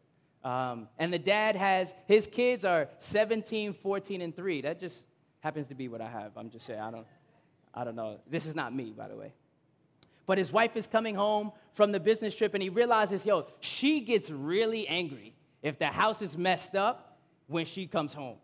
Um, 0.45 0.89
and 0.99 1.11
the 1.11 1.19
dad 1.19 1.57
has, 1.57 1.95
his 2.05 2.27
kids 2.27 2.67
are 2.67 2.91
17, 2.99 3.73
14, 3.73 4.21
and 4.21 4.37
3. 4.37 4.61
That 4.61 4.79
just 4.79 5.07
happens 5.41 5.69
to 5.69 5.75
be 5.75 5.89
what 5.89 6.03
I 6.03 6.09
have. 6.11 6.33
I'm 6.37 6.51
just 6.51 6.67
saying, 6.67 6.81
I 6.81 6.91
don't, 6.91 7.07
I 7.73 7.85
don't 7.85 7.97
know. 7.97 8.19
This 8.31 8.45
is 8.45 8.55
not 8.55 8.75
me, 8.75 8.93
by 8.95 9.09
the 9.09 9.17
way. 9.17 9.33
But 10.27 10.37
his 10.37 10.53
wife 10.53 10.77
is 10.77 10.87
coming 10.87 11.15
home 11.15 11.51
from 11.73 11.93
the 11.93 12.01
business 12.01 12.37
trip, 12.37 12.53
and 12.53 12.63
he 12.63 12.69
realizes, 12.69 13.25
yo, 13.25 13.47
she 13.61 14.01
gets 14.01 14.29
really 14.29 14.87
angry 14.87 15.35
if 15.63 15.79
the 15.79 15.87
house 15.87 16.21
is 16.21 16.37
messed 16.37 16.75
up 16.75 17.17
when 17.47 17.65
she 17.65 17.87
comes 17.87 18.13
home. 18.13 18.37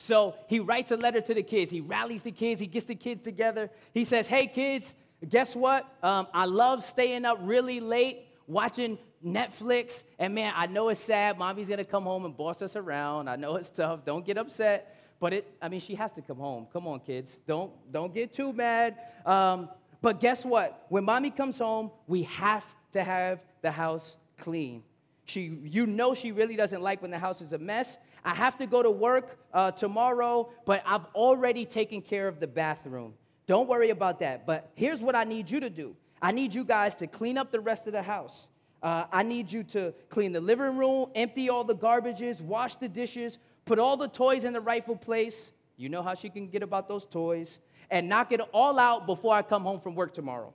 So 0.00 0.34
he 0.46 0.60
writes 0.60 0.90
a 0.92 0.96
letter 0.96 1.20
to 1.20 1.34
the 1.34 1.42
kids. 1.42 1.70
He 1.70 1.82
rallies 1.82 2.22
the 2.22 2.30
kids. 2.30 2.58
He 2.58 2.66
gets 2.66 2.86
the 2.86 2.94
kids 2.94 3.22
together. 3.22 3.70
He 3.92 4.04
says, 4.04 4.28
Hey, 4.28 4.46
kids, 4.46 4.94
guess 5.28 5.54
what? 5.54 5.86
Um, 6.02 6.26
I 6.32 6.46
love 6.46 6.82
staying 6.82 7.26
up 7.26 7.38
really 7.42 7.80
late 7.80 8.26
watching 8.46 8.96
Netflix. 9.22 10.02
And 10.18 10.34
man, 10.34 10.54
I 10.56 10.68
know 10.68 10.88
it's 10.88 11.00
sad. 11.00 11.38
Mommy's 11.38 11.68
going 11.68 11.78
to 11.78 11.84
come 11.84 12.04
home 12.04 12.24
and 12.24 12.34
boss 12.34 12.62
us 12.62 12.76
around. 12.76 13.28
I 13.28 13.36
know 13.36 13.56
it's 13.56 13.68
tough. 13.68 14.02
Don't 14.06 14.24
get 14.24 14.38
upset. 14.38 14.96
But 15.20 15.34
it, 15.34 15.54
I 15.60 15.68
mean, 15.68 15.80
she 15.80 15.94
has 15.96 16.12
to 16.12 16.22
come 16.22 16.38
home. 16.38 16.66
Come 16.72 16.86
on, 16.86 17.00
kids. 17.00 17.38
Don't, 17.46 17.70
don't 17.92 18.14
get 18.14 18.32
too 18.32 18.54
mad. 18.54 18.96
Um, 19.26 19.68
but 20.00 20.18
guess 20.18 20.46
what? 20.46 20.86
When 20.88 21.04
mommy 21.04 21.30
comes 21.30 21.58
home, 21.58 21.90
we 22.06 22.22
have 22.22 22.64
to 22.94 23.04
have 23.04 23.40
the 23.60 23.70
house 23.70 24.16
clean. 24.38 24.82
She, 25.26 25.58
you 25.62 25.86
know 25.86 26.14
she 26.14 26.32
really 26.32 26.56
doesn't 26.56 26.80
like 26.80 27.02
when 27.02 27.10
the 27.10 27.18
house 27.18 27.42
is 27.42 27.52
a 27.52 27.58
mess. 27.58 27.98
I 28.24 28.34
have 28.34 28.58
to 28.58 28.66
go 28.66 28.82
to 28.82 28.90
work 28.90 29.38
uh, 29.52 29.70
tomorrow, 29.72 30.50
but 30.66 30.82
I've 30.86 31.06
already 31.14 31.64
taken 31.64 32.02
care 32.02 32.28
of 32.28 32.40
the 32.40 32.46
bathroom. 32.46 33.14
Don't 33.46 33.68
worry 33.68 33.90
about 33.90 34.20
that. 34.20 34.46
But 34.46 34.70
here's 34.74 35.00
what 35.00 35.16
I 35.16 35.24
need 35.24 35.50
you 35.50 35.60
to 35.60 35.70
do 35.70 35.96
I 36.22 36.32
need 36.32 36.54
you 36.54 36.64
guys 36.64 36.94
to 36.96 37.06
clean 37.06 37.38
up 37.38 37.50
the 37.50 37.60
rest 37.60 37.86
of 37.86 37.92
the 37.92 38.02
house. 38.02 38.46
Uh, 38.82 39.04
I 39.12 39.22
need 39.22 39.52
you 39.52 39.62
to 39.64 39.92
clean 40.08 40.32
the 40.32 40.40
living 40.40 40.76
room, 40.76 41.10
empty 41.14 41.50
all 41.50 41.64
the 41.64 41.74
garbages, 41.74 42.40
wash 42.40 42.76
the 42.76 42.88
dishes, 42.88 43.38
put 43.66 43.78
all 43.78 43.96
the 43.96 44.08
toys 44.08 44.44
in 44.44 44.52
the 44.52 44.60
rightful 44.60 44.96
place. 44.96 45.50
You 45.76 45.88
know 45.88 46.02
how 46.02 46.14
she 46.14 46.30
can 46.30 46.48
get 46.48 46.62
about 46.62 46.88
those 46.88 47.06
toys. 47.06 47.58
And 47.90 48.08
knock 48.08 48.32
it 48.32 48.40
all 48.52 48.78
out 48.78 49.06
before 49.06 49.34
I 49.34 49.42
come 49.42 49.64
home 49.64 49.80
from 49.80 49.96
work 49.96 50.14
tomorrow. 50.14 50.54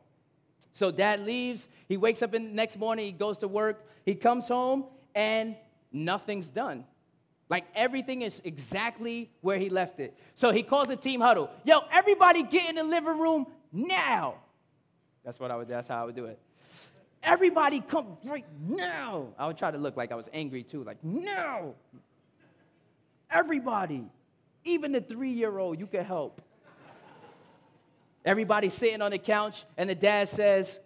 So 0.71 0.91
dad 0.91 1.21
leaves. 1.21 1.67
He 1.87 1.97
wakes 1.97 2.21
up 2.21 2.33
in 2.33 2.43
the 2.43 2.53
next 2.53 2.77
morning. 2.77 3.05
He 3.05 3.11
goes 3.11 3.37
to 3.39 3.47
work. 3.47 3.85
He 4.05 4.15
comes 4.15 4.47
home 4.47 4.85
and 5.13 5.55
nothing's 5.91 6.49
done. 6.49 6.85
Like 7.49 7.65
everything 7.75 8.21
is 8.21 8.41
exactly 8.43 9.29
where 9.41 9.57
he 9.57 9.69
left 9.69 9.99
it. 9.99 10.17
So 10.33 10.51
he 10.51 10.63
calls 10.63 10.89
a 10.89 10.95
team 10.95 11.21
huddle. 11.21 11.49
Yo, 11.63 11.81
everybody 11.91 12.43
get 12.43 12.69
in 12.69 12.75
the 12.75 12.83
living 12.83 13.19
room 13.19 13.45
now. 13.71 14.35
That's 15.23 15.39
what 15.39 15.51
I 15.51 15.55
would 15.55 15.67
that's 15.67 15.87
how 15.87 16.01
I 16.01 16.05
would 16.05 16.15
do 16.15 16.25
it. 16.25 16.39
Everybody 17.21 17.81
come 17.81 18.17
right 18.23 18.45
now. 18.67 19.27
I 19.37 19.47
would 19.47 19.57
try 19.57 19.71
to 19.71 19.77
look 19.77 19.97
like 19.97 20.11
I 20.11 20.15
was 20.15 20.29
angry 20.31 20.63
too, 20.63 20.83
like 20.83 21.03
now. 21.03 21.73
Everybody, 23.31 24.05
even 24.63 24.91
the 24.91 25.01
three-year-old, 25.01 25.79
you 25.79 25.87
can 25.87 26.05
help. 26.05 26.41
Everybody 28.23 28.69
sitting 28.69 29.01
on 29.01 29.11
the 29.11 29.17
couch, 29.17 29.65
and 29.77 29.89
the 29.89 29.95
dad 29.95 30.27
says, 30.27 30.79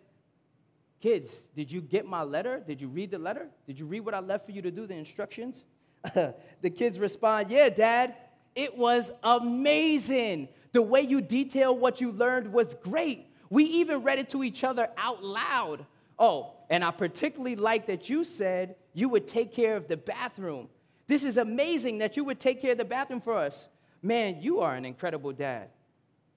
Kids, 1.02 1.34
did 1.56 1.72
you 1.72 1.82
get 1.82 2.06
my 2.06 2.24
letter? 2.24 2.62
Did 2.66 2.82
you 2.82 2.90
read 2.90 3.12
the 3.12 3.18
letter? 3.18 3.48
Did 3.68 3.80
you 3.80 3.86
read 3.86 4.02
what 4.02 4.14
I 4.14 4.20
left 4.20 4.46
for 4.46 4.52
you 4.52 4.62
to 4.62 4.72
do, 4.72 4.86
the 4.86 4.96
instructions? 4.96 5.64
the 6.62 6.70
kids 6.70 7.00
respond, 7.00 7.52
Yeah, 7.52 7.70
dad, 7.70 8.16
it 8.56 8.78
was 8.78 9.12
amazing. 9.24 10.50
The 10.72 10.82
way 10.82 11.02
you 11.02 11.22
detail 11.22 11.76
what 11.76 12.00
you 12.02 12.12
learned 12.12 12.54
was 12.54 12.76
great. 12.84 13.28
We 13.50 13.64
even 13.66 14.04
read 14.04 14.20
it 14.20 14.30
to 14.30 14.44
each 14.44 14.64
other 14.64 14.90
out 14.98 15.24
loud. 15.24 15.86
Oh, 16.18 16.54
and 16.70 16.84
I 16.84 16.92
particularly 16.92 17.56
like 17.56 17.88
that 17.88 18.10
you 18.10 18.24
said 18.24 18.76
you 18.94 19.10
would 19.10 19.28
take 19.28 19.54
care 19.54 19.76
of 19.76 19.88
the 19.88 19.98
bathroom. 19.98 20.70
This 21.08 21.24
is 21.24 21.38
amazing 21.38 22.00
that 22.00 22.18
you 22.18 22.24
would 22.26 22.40
take 22.40 22.62
care 22.62 22.74
of 22.74 22.78
the 22.78 22.86
bathroom 22.86 23.22
for 23.22 23.36
us. 23.36 23.70
Man, 24.02 24.42
you 24.42 24.60
are 24.60 24.76
an 24.76 24.86
incredible 24.86 25.32
dad. 25.32 25.70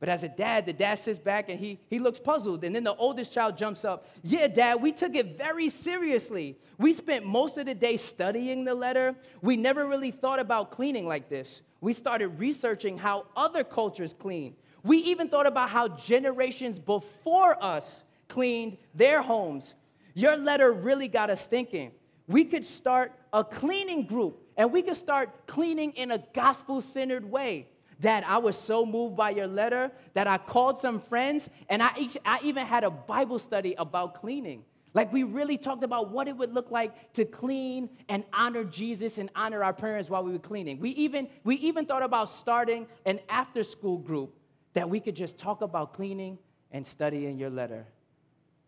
But 0.03 0.09
as 0.09 0.25
a 0.25 0.29
dad, 0.29 0.67
the 0.67 0.73
dad 0.73 0.97
sits 0.97 1.21
back 1.21 1.49
and 1.49 1.61
he, 1.61 1.79
he 1.89 2.01
looks 2.01 2.19
puzzled. 2.19 2.65
And 2.65 2.75
then 2.75 2.83
the 2.83 2.97
oldest 2.97 3.33
child 3.33 3.57
jumps 3.57 3.85
up. 3.85 4.09
Yeah, 4.25 4.49
dad, 4.49 4.83
we 4.83 4.91
took 4.91 5.15
it 5.15 5.39
very 5.39 5.69
seriously. 5.69 6.59
We 6.77 6.93
spent 6.93 7.25
most 7.25 7.57
of 7.57 7.67
the 7.67 7.75
day 7.77 7.97
studying 7.97 8.65
the 8.65 8.75
letter. 8.75 9.15
We 9.43 9.57
never 9.57 9.87
really 9.87 10.11
thought 10.11 10.41
about 10.41 10.73
cleaning 10.73 11.07
like 11.07 11.29
this. 11.29 11.63
We 11.81 11.93
started 11.93 12.41
researching 12.41 12.99
how 12.99 13.27
other 13.37 13.63
cultures 13.63 14.13
clean. 14.13 14.57
We 14.83 14.99
even 14.99 15.29
thought 15.29 15.47
about 15.47 15.71
how 15.71 15.87
generations 15.87 16.81
before 16.81 17.63
us 17.63 18.03
cleaned 18.27 18.79
their 18.97 19.23
homes. 19.23 19.77
Your 20.15 20.37
letter 20.37 20.73
really 20.73 21.07
got 21.07 21.31
us 21.31 21.47
thinking. 21.47 21.93
We 22.27 22.45
could 22.45 22.67
start 22.67 23.13
a 23.33 23.45
cleaning 23.45 24.07
group 24.07 24.43
and 24.57 24.73
we 24.73 24.83
could 24.83 24.97
start 24.97 25.47
cleaning 25.47 25.93
in 25.93 26.11
a 26.11 26.19
gospel 26.35 26.81
centered 26.81 27.25
way. 27.25 27.69
Dad, 28.01 28.25
I 28.27 28.39
was 28.39 28.57
so 28.57 28.85
moved 28.85 29.17
by 29.17 29.31
your 29.31 29.47
letter 29.47 29.91
that 30.15 30.27
I 30.27 30.39
called 30.39 30.81
some 30.81 31.01
friends 31.01 31.49
and 31.69 31.83
I, 31.83 32.09
I 32.25 32.41
even 32.43 32.67
had 32.67 32.85
a 32.85 32.91
Bible 32.91 33.39
study 33.39 33.75
about 33.79 34.15
cleaning. 34.15 34.65
Like, 34.95 35.13
we 35.13 35.23
really 35.23 35.57
talked 35.57 35.85
about 35.85 36.11
what 36.11 36.29
it 36.29 36.37
would 36.37 36.53
look 36.53 36.71
like 36.71 37.15
to 37.15 37.25
clean 37.25 37.89
and 38.09 38.25
honor 38.33 38.63
Jesus 38.63 39.17
and 39.17 39.31
honor 39.35 39.65
our 39.65 39.73
parents 39.73 40.11
while 40.11 40.23
we 40.23 40.33
were 40.33 40.39
cleaning. 40.39 40.81
We 40.81 40.91
even, 40.91 41.29
we 41.45 41.57
even 41.57 41.87
thought 41.87 42.03
about 42.03 42.29
starting 42.29 42.87
an 43.07 43.21
after 43.29 43.65
school 43.65 43.97
group 43.97 44.35
that 44.75 44.91
we 44.91 45.01
could 45.01 45.15
just 45.15 45.39
talk 45.39 45.63
about 45.63 45.95
cleaning 45.95 46.39
and 46.71 46.87
studying 46.87 47.39
your 47.39 47.49
letter. 47.49 47.87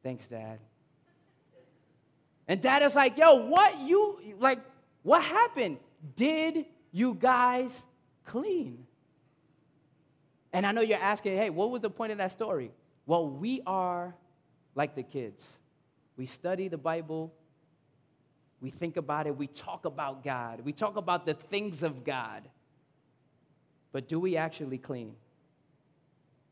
Thanks, 0.03 0.27
Dad. 0.29 0.61
And 2.49 2.61
Dad 2.61 2.83
is 2.83 2.95
like, 2.95 3.19
yo, 3.19 3.47
what 3.47 3.81
you, 3.81 4.19
like, 4.39 4.61
what 5.03 5.23
happened? 5.23 5.79
Did 6.17 6.67
you 6.91 7.15
guys 7.15 7.83
clean? 8.25 8.87
And 10.55 10.65
I 10.65 10.71
know 10.71 10.83
you're 10.83 10.99
asking, 10.99 11.37
hey, 11.37 11.51
what 11.51 11.71
was 11.71 11.83
the 11.83 11.91
point 11.91 12.13
of 12.13 12.19
that 12.19 12.31
story? 12.31 12.71
Well, 13.07 13.29
we 13.29 13.61
are 13.67 14.15
like 14.77 14.95
the 14.95 15.03
kids. 15.03 15.45
We 16.17 16.27
study 16.27 16.69
the 16.69 16.79
Bible, 16.79 17.35
we 18.61 18.71
think 18.71 18.97
about 18.97 19.27
it, 19.27 19.37
we 19.37 19.49
talk 19.49 19.85
about 19.85 20.23
God, 20.23 20.61
we 20.61 20.73
talk 20.73 20.97
about 20.97 21.27
the 21.27 21.35
things 21.35 21.83
of 21.83 22.05
God. 22.05 22.49
But 23.91 24.09
do 24.09 24.21
we 24.21 24.37
actually 24.37 24.79
clean? 24.79 25.17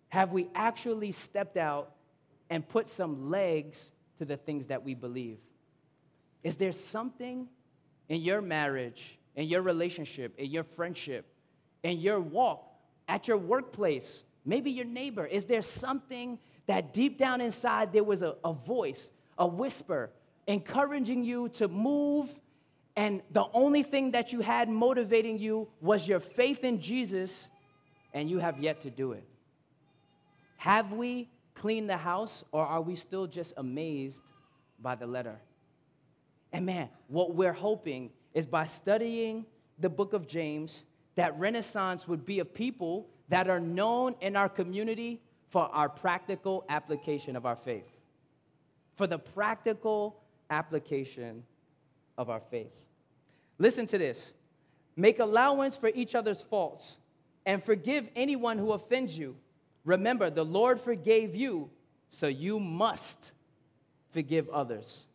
Have 0.08 0.32
we 0.32 0.48
actually 0.52 1.12
stepped 1.12 1.56
out 1.56 1.92
and 2.50 2.68
put 2.68 2.88
some 2.88 3.30
legs 3.30 3.92
to 4.18 4.24
the 4.24 4.36
things 4.36 4.66
that 4.66 4.82
we 4.82 4.94
believe? 4.94 5.38
Is 6.42 6.56
there 6.56 6.72
something 6.72 7.46
in 8.08 8.20
your 8.20 8.42
marriage, 8.42 9.16
in 9.36 9.46
your 9.46 9.62
relationship, 9.62 10.34
in 10.38 10.50
your 10.50 10.64
friendship, 10.64 11.24
in 11.84 11.98
your 11.98 12.18
walk, 12.18 12.71
at 13.08 13.28
your 13.28 13.38
workplace, 13.38 14.22
maybe 14.44 14.70
your 14.70 14.84
neighbor? 14.84 15.26
Is 15.26 15.44
there 15.44 15.62
something 15.62 16.38
that 16.66 16.92
deep 16.92 17.18
down 17.18 17.40
inside 17.40 17.92
there 17.92 18.04
was 18.04 18.22
a, 18.22 18.36
a 18.44 18.52
voice, 18.52 19.10
a 19.38 19.46
whisper, 19.46 20.10
encouraging 20.46 21.22
you 21.24 21.48
to 21.50 21.68
move? 21.68 22.28
And 22.96 23.22
the 23.30 23.44
only 23.52 23.82
thing 23.82 24.10
that 24.12 24.32
you 24.32 24.40
had 24.40 24.68
motivating 24.68 25.38
you 25.38 25.68
was 25.80 26.06
your 26.06 26.20
faith 26.20 26.62
in 26.62 26.80
Jesus, 26.80 27.48
and 28.12 28.28
you 28.28 28.38
have 28.38 28.58
yet 28.58 28.82
to 28.82 28.90
do 28.90 29.12
it. 29.12 29.24
Have 30.56 30.92
we 30.92 31.28
cleaned 31.54 31.88
the 31.88 31.96
house, 31.96 32.44
or 32.52 32.64
are 32.64 32.80
we 32.80 32.96
still 32.96 33.26
just 33.26 33.54
amazed 33.56 34.22
by 34.80 34.94
the 34.94 35.06
letter? 35.06 35.38
And 36.52 36.66
man, 36.66 36.88
what 37.08 37.34
we're 37.34 37.52
hoping 37.52 38.10
is 38.34 38.46
by 38.46 38.66
studying 38.66 39.46
the 39.78 39.88
book 39.88 40.12
of 40.12 40.28
James, 40.28 40.84
that 41.14 41.38
Renaissance 41.38 42.08
would 42.08 42.24
be 42.24 42.38
a 42.38 42.44
people 42.44 43.06
that 43.28 43.48
are 43.48 43.60
known 43.60 44.14
in 44.20 44.36
our 44.36 44.48
community 44.48 45.20
for 45.50 45.68
our 45.72 45.88
practical 45.88 46.64
application 46.68 47.36
of 47.36 47.44
our 47.46 47.56
faith. 47.56 47.86
For 48.96 49.06
the 49.06 49.18
practical 49.18 50.16
application 50.50 51.42
of 52.16 52.30
our 52.30 52.40
faith. 52.50 52.72
Listen 53.58 53.86
to 53.86 53.98
this 53.98 54.32
make 54.96 55.18
allowance 55.18 55.76
for 55.76 55.88
each 55.94 56.14
other's 56.14 56.42
faults 56.42 56.96
and 57.46 57.64
forgive 57.64 58.08
anyone 58.14 58.58
who 58.58 58.72
offends 58.72 59.16
you. 59.16 59.34
Remember, 59.84 60.30
the 60.30 60.44
Lord 60.44 60.80
forgave 60.80 61.34
you, 61.34 61.70
so 62.10 62.26
you 62.26 62.60
must 62.60 63.32
forgive 64.12 64.48
others. 64.50 65.06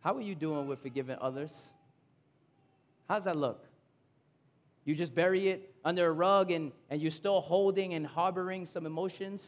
How 0.00 0.16
are 0.16 0.20
you 0.20 0.34
doing 0.34 0.66
with 0.66 0.80
forgiving 0.80 1.16
others? 1.20 1.50
How's 3.08 3.24
that 3.24 3.36
look? 3.36 3.64
You 4.84 4.94
just 4.94 5.14
bury 5.14 5.48
it 5.48 5.74
under 5.84 6.06
a 6.06 6.12
rug 6.12 6.50
and, 6.50 6.72
and 6.88 7.00
you're 7.00 7.10
still 7.10 7.40
holding 7.40 7.94
and 7.94 8.06
harboring 8.06 8.66
some 8.66 8.86
emotions? 8.86 9.42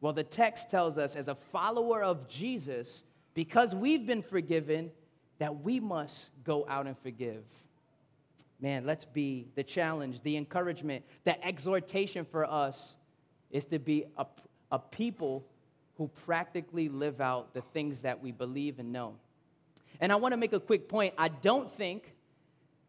Well, 0.00 0.12
the 0.12 0.24
text 0.24 0.70
tells 0.70 0.98
us, 0.98 1.16
as 1.16 1.28
a 1.28 1.34
follower 1.34 2.02
of 2.02 2.28
Jesus, 2.28 3.04
because 3.34 3.74
we've 3.74 4.06
been 4.06 4.22
forgiven, 4.22 4.90
that 5.38 5.62
we 5.62 5.80
must 5.80 6.30
go 6.44 6.66
out 6.68 6.86
and 6.86 6.96
forgive. 6.98 7.42
Man, 8.60 8.84
let's 8.84 9.06
be 9.06 9.46
the 9.54 9.62
challenge, 9.62 10.22
the 10.22 10.36
encouragement, 10.36 11.04
the 11.24 11.42
exhortation 11.44 12.26
for 12.30 12.44
us 12.44 12.94
is 13.50 13.64
to 13.66 13.78
be 13.78 14.04
a, 14.18 14.26
a 14.70 14.78
people 14.78 15.44
who 15.96 16.08
practically 16.26 16.88
live 16.88 17.20
out 17.20 17.54
the 17.54 17.62
things 17.62 18.02
that 18.02 18.22
we 18.22 18.32
believe 18.32 18.78
and 18.78 18.92
know. 18.92 19.14
And 20.00 20.12
I 20.12 20.16
want 20.16 20.32
to 20.32 20.36
make 20.36 20.52
a 20.52 20.60
quick 20.60 20.88
point. 20.88 21.14
I 21.18 21.28
don't 21.28 21.74
think 21.76 22.14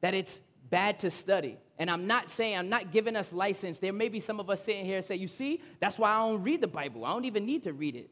that 0.01 0.13
it's 0.13 0.39
bad 0.71 0.99
to 1.01 1.11
study. 1.11 1.59
And 1.77 1.91
I'm 1.91 2.07
not 2.07 2.29
saying, 2.29 2.57
I'm 2.57 2.69
not 2.69 2.91
giving 2.91 3.15
us 3.15 3.31
license. 3.31 3.77
There 3.77 3.93
may 3.93 4.09
be 4.09 4.19
some 4.19 4.39
of 4.39 4.49
us 4.49 4.63
sitting 4.63 4.85
here 4.85 4.97
and 4.97 5.05
say, 5.05 5.15
you 5.15 5.27
see, 5.27 5.61
that's 5.79 5.99
why 5.99 6.11
I 6.11 6.17
don't 6.17 6.41
read 6.41 6.61
the 6.61 6.67
Bible. 6.67 7.05
I 7.05 7.13
don't 7.13 7.25
even 7.25 7.45
need 7.45 7.63
to 7.65 7.73
read 7.73 7.95
it. 7.95 8.09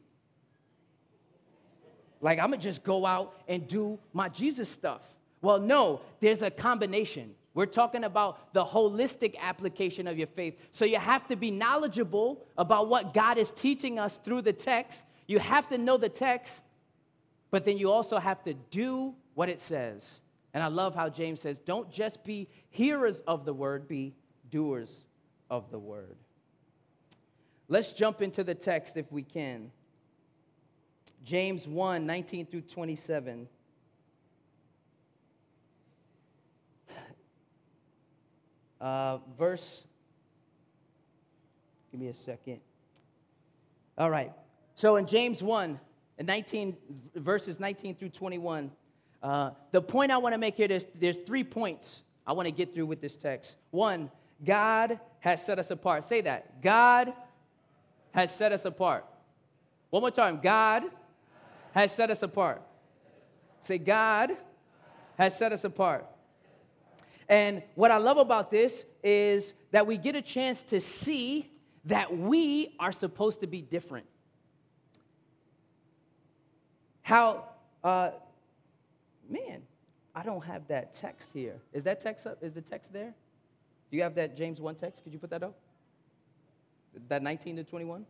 Like, 2.20 2.38
I'm 2.38 2.52
to 2.52 2.58
just 2.58 2.84
go 2.84 3.06
out 3.06 3.34
and 3.48 3.66
do 3.66 3.98
my 4.12 4.28
Jesus 4.28 4.68
stuff. 4.68 5.00
Well, 5.40 5.58
no, 5.58 6.02
there's 6.20 6.42
a 6.42 6.50
combination. 6.50 7.34
We're 7.54 7.66
talking 7.66 8.04
about 8.04 8.52
the 8.52 8.64
holistic 8.64 9.38
application 9.38 10.06
of 10.06 10.18
your 10.18 10.26
faith. 10.28 10.54
So 10.70 10.84
you 10.84 10.98
have 10.98 11.26
to 11.28 11.36
be 11.36 11.50
knowledgeable 11.50 12.44
about 12.58 12.88
what 12.88 13.14
God 13.14 13.38
is 13.38 13.50
teaching 13.50 13.98
us 13.98 14.20
through 14.24 14.42
the 14.42 14.52
text. 14.52 15.04
You 15.26 15.38
have 15.38 15.68
to 15.68 15.78
know 15.78 15.96
the 15.96 16.08
text, 16.08 16.62
but 17.50 17.64
then 17.64 17.78
you 17.78 17.90
also 17.90 18.18
have 18.18 18.44
to 18.44 18.54
do 18.54 19.14
what 19.34 19.48
it 19.48 19.60
says. 19.60 20.20
And 20.52 20.62
I 20.62 20.66
love 20.66 20.94
how 20.94 21.08
James 21.08 21.40
says, 21.40 21.58
don't 21.58 21.90
just 21.90 22.24
be 22.24 22.48
hearers 22.70 23.20
of 23.26 23.44
the 23.44 23.52
word, 23.52 23.86
be 23.86 24.14
doers 24.50 24.90
of 25.48 25.70
the 25.70 25.78
word. 25.78 26.16
Let's 27.68 27.92
jump 27.92 28.20
into 28.20 28.42
the 28.42 28.54
text 28.54 28.96
if 28.96 29.10
we 29.12 29.22
can. 29.22 29.70
James 31.24 31.68
1 31.68 32.06
19 32.06 32.46
through 32.46 32.62
27. 32.62 33.48
Uh, 38.80 39.18
verse, 39.38 39.82
give 41.90 42.00
me 42.00 42.08
a 42.08 42.14
second. 42.14 42.60
All 43.98 44.08
right. 44.08 44.32
So 44.74 44.96
in 44.96 45.06
James 45.06 45.42
1, 45.42 45.78
19, 46.22 46.76
verses 47.16 47.60
19 47.60 47.96
through 47.96 48.08
21, 48.08 48.70
uh, 49.22 49.50
the 49.70 49.82
point 49.82 50.10
I 50.10 50.18
want 50.18 50.34
to 50.34 50.38
make 50.38 50.56
here, 50.56 50.68
there's, 50.68 50.86
there's 50.94 51.18
three 51.26 51.44
points 51.44 52.02
I 52.26 52.32
want 52.32 52.46
to 52.46 52.52
get 52.52 52.74
through 52.74 52.86
with 52.86 53.00
this 53.00 53.16
text. 53.16 53.56
One, 53.70 54.10
God 54.44 54.98
has 55.20 55.44
set 55.44 55.58
us 55.58 55.70
apart. 55.70 56.04
Say 56.04 56.22
that. 56.22 56.62
God 56.62 57.12
has 58.12 58.34
set 58.34 58.52
us 58.52 58.64
apart. 58.64 59.04
One 59.90 60.02
more 60.02 60.10
time. 60.10 60.40
God 60.42 60.84
has 61.72 61.92
set 61.92 62.10
us 62.10 62.22
apart. 62.22 62.62
Say, 63.60 63.78
God 63.78 64.36
has 65.18 65.36
set 65.36 65.52
us 65.52 65.64
apart. 65.64 66.06
And 67.28 67.62
what 67.74 67.90
I 67.90 67.98
love 67.98 68.16
about 68.16 68.50
this 68.50 68.84
is 69.04 69.54
that 69.70 69.86
we 69.86 69.98
get 69.98 70.16
a 70.16 70.22
chance 70.22 70.62
to 70.62 70.80
see 70.80 71.50
that 71.84 72.16
we 72.16 72.74
are 72.80 72.92
supposed 72.92 73.40
to 73.40 73.46
be 73.46 73.60
different. 73.60 74.06
How, 77.02 77.44
uh, 77.84 78.10
man, 79.30 79.62
I 80.14 80.22
don't 80.22 80.44
have 80.44 80.66
that 80.68 80.94
text 80.94 81.30
here. 81.32 81.56
Is 81.72 81.84
that 81.84 82.00
text 82.00 82.26
up? 82.26 82.42
Is 82.42 82.52
the 82.52 82.60
text 82.60 82.92
there? 82.92 83.14
Do 83.90 83.96
you 83.96 84.02
have 84.02 84.14
that 84.16 84.36
James 84.36 84.60
1 84.60 84.74
text? 84.74 85.02
Could 85.02 85.12
you 85.12 85.18
put 85.18 85.30
that 85.30 85.42
up? 85.42 85.56
That 87.08 87.22
19 87.22 87.56
to 87.56 87.64
21? 87.64 88.04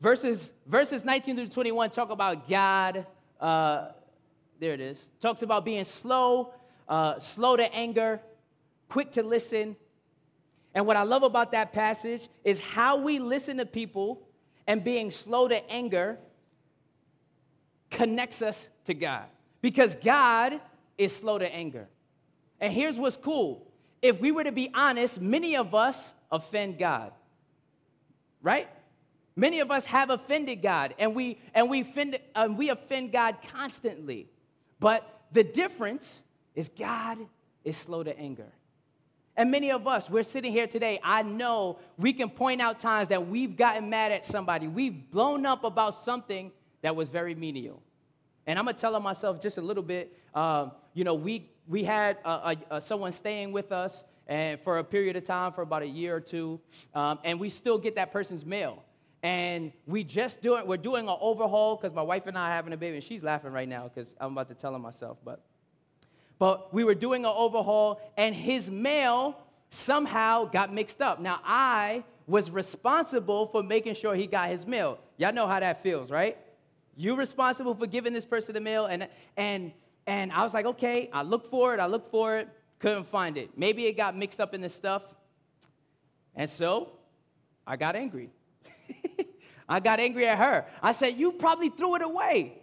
Verses, 0.00 0.50
verses 0.66 1.04
19 1.04 1.36
to 1.36 1.48
21 1.48 1.90
talk 1.90 2.10
about 2.10 2.48
God 2.48 3.06
uh, 3.42 3.88
there 4.60 4.72
it 4.72 4.80
is. 4.80 5.02
Talks 5.20 5.42
about 5.42 5.64
being 5.64 5.82
slow, 5.82 6.54
uh, 6.88 7.18
slow 7.18 7.56
to 7.56 7.74
anger, 7.74 8.20
quick 8.88 9.10
to 9.12 9.24
listen. 9.24 9.74
And 10.72 10.86
what 10.86 10.96
I 10.96 11.02
love 11.02 11.24
about 11.24 11.50
that 11.50 11.72
passage 11.72 12.28
is 12.44 12.60
how 12.60 12.96
we 12.96 13.18
listen 13.18 13.56
to 13.56 13.66
people 13.66 14.22
and 14.66 14.82
being 14.84 15.10
slow 15.10 15.48
to 15.48 15.70
anger 15.70 16.18
connects 17.90 18.42
us 18.42 18.68
to 18.86 18.94
God. 18.94 19.24
Because 19.60 19.94
God 19.96 20.60
is 20.98 21.14
slow 21.14 21.38
to 21.38 21.46
anger. 21.46 21.88
And 22.60 22.72
here's 22.72 22.98
what's 22.98 23.16
cool 23.16 23.66
if 24.00 24.20
we 24.20 24.32
were 24.32 24.44
to 24.44 24.52
be 24.52 24.70
honest, 24.74 25.20
many 25.20 25.56
of 25.56 25.74
us 25.74 26.12
offend 26.30 26.78
God, 26.78 27.12
right? 28.42 28.68
Many 29.36 29.60
of 29.60 29.70
us 29.70 29.84
have 29.86 30.10
offended 30.10 30.60
God, 30.60 30.94
and 30.98 31.14
we 31.14 31.38
and 31.54 31.70
we 31.70 31.80
offend, 31.80 32.18
uh, 32.34 32.48
we 32.50 32.68
offend 32.68 33.12
God 33.12 33.36
constantly. 33.50 34.28
But 34.78 35.08
the 35.32 35.44
difference 35.44 36.22
is 36.54 36.68
God 36.68 37.18
is 37.64 37.76
slow 37.76 38.02
to 38.02 38.18
anger. 38.18 38.52
And 39.36 39.50
many 39.50 39.72
of 39.72 39.86
us, 39.86 40.10
we're 40.10 40.22
sitting 40.22 40.52
here 40.52 40.66
today. 40.66 41.00
I 41.02 41.22
know 41.22 41.78
we 41.96 42.12
can 42.12 42.28
point 42.28 42.60
out 42.60 42.78
times 42.78 43.08
that 43.08 43.26
we've 43.26 43.56
gotten 43.56 43.88
mad 43.88 44.12
at 44.12 44.24
somebody. 44.24 44.68
We've 44.68 45.10
blown 45.10 45.46
up 45.46 45.64
about 45.64 45.94
something 45.94 46.52
that 46.82 46.94
was 46.94 47.08
very 47.08 47.34
menial. 47.34 47.82
And 48.46 48.58
I'm 48.58 48.66
gonna 48.66 48.76
tell 48.76 48.98
myself 49.00 49.40
just 49.40 49.56
a 49.56 49.62
little 49.62 49.82
bit. 49.82 50.18
Uh, 50.34 50.70
you 50.94 51.04
know, 51.04 51.14
we 51.14 51.48
we 51.66 51.84
had 51.84 52.18
someone 52.80 53.12
staying 53.12 53.52
with 53.52 53.72
us 53.72 54.04
and 54.26 54.60
for 54.60 54.78
a 54.78 54.84
period 54.84 55.16
of 55.16 55.24
time, 55.24 55.52
for 55.52 55.62
about 55.62 55.82
a 55.82 55.86
year 55.86 56.16
or 56.16 56.20
two, 56.20 56.60
um, 56.94 57.18
and 57.24 57.38
we 57.40 57.48
still 57.48 57.78
get 57.78 57.94
that 57.96 58.12
person's 58.12 58.44
mail 58.44 58.82
and 59.22 59.72
we 59.86 60.02
just 60.02 60.42
doing 60.42 60.66
we're 60.66 60.76
doing 60.76 61.08
an 61.08 61.16
overhaul 61.20 61.76
because 61.76 61.94
my 61.94 62.02
wife 62.02 62.26
and 62.26 62.36
I 62.36 62.50
are 62.50 62.54
having 62.54 62.72
a 62.72 62.76
baby, 62.76 62.96
and 62.96 63.04
she's 63.04 63.22
laughing 63.22 63.52
right 63.52 63.68
now 63.68 63.88
because 63.88 64.14
I'm 64.20 64.32
about 64.32 64.48
to 64.48 64.54
tell 64.54 64.72
her 64.72 64.78
myself, 64.78 65.18
but 65.24 65.40
but 66.42 66.74
we 66.74 66.82
were 66.82 66.96
doing 66.96 67.24
an 67.24 67.30
overhaul, 67.32 68.00
and 68.16 68.34
his 68.34 68.68
mail 68.68 69.38
somehow 69.70 70.44
got 70.44 70.74
mixed 70.74 71.00
up. 71.00 71.20
Now 71.20 71.38
I 71.44 72.02
was 72.26 72.50
responsible 72.50 73.46
for 73.46 73.62
making 73.62 73.94
sure 73.94 74.16
he 74.16 74.26
got 74.26 74.48
his 74.48 74.66
mail. 74.66 74.98
Y'all 75.18 75.32
know 75.32 75.46
how 75.46 75.60
that 75.60 75.84
feels, 75.84 76.10
right? 76.10 76.36
You're 76.96 77.14
responsible 77.14 77.76
for 77.76 77.86
giving 77.86 78.12
this 78.12 78.24
person 78.24 78.54
the 78.54 78.60
mail, 78.60 78.86
and 78.86 79.06
and 79.36 79.70
and 80.08 80.32
I 80.32 80.42
was 80.42 80.52
like, 80.52 80.66
okay, 80.66 81.08
I 81.12 81.22
look 81.22 81.48
for 81.48 81.74
it, 81.74 81.78
I 81.78 81.86
look 81.86 82.10
for 82.10 82.36
it, 82.38 82.48
couldn't 82.80 83.06
find 83.06 83.36
it. 83.38 83.50
Maybe 83.56 83.86
it 83.86 83.96
got 83.96 84.18
mixed 84.18 84.40
up 84.40 84.52
in 84.52 84.62
the 84.62 84.68
stuff, 84.68 85.04
and 86.34 86.50
so 86.50 86.90
I 87.64 87.76
got 87.76 87.94
angry. 87.94 88.30
I 89.68 89.78
got 89.78 90.00
angry 90.00 90.26
at 90.26 90.38
her. 90.38 90.66
I 90.82 90.90
said, 90.90 91.16
You 91.16 91.30
probably 91.30 91.68
threw 91.68 91.94
it 91.94 92.02
away. 92.02 92.58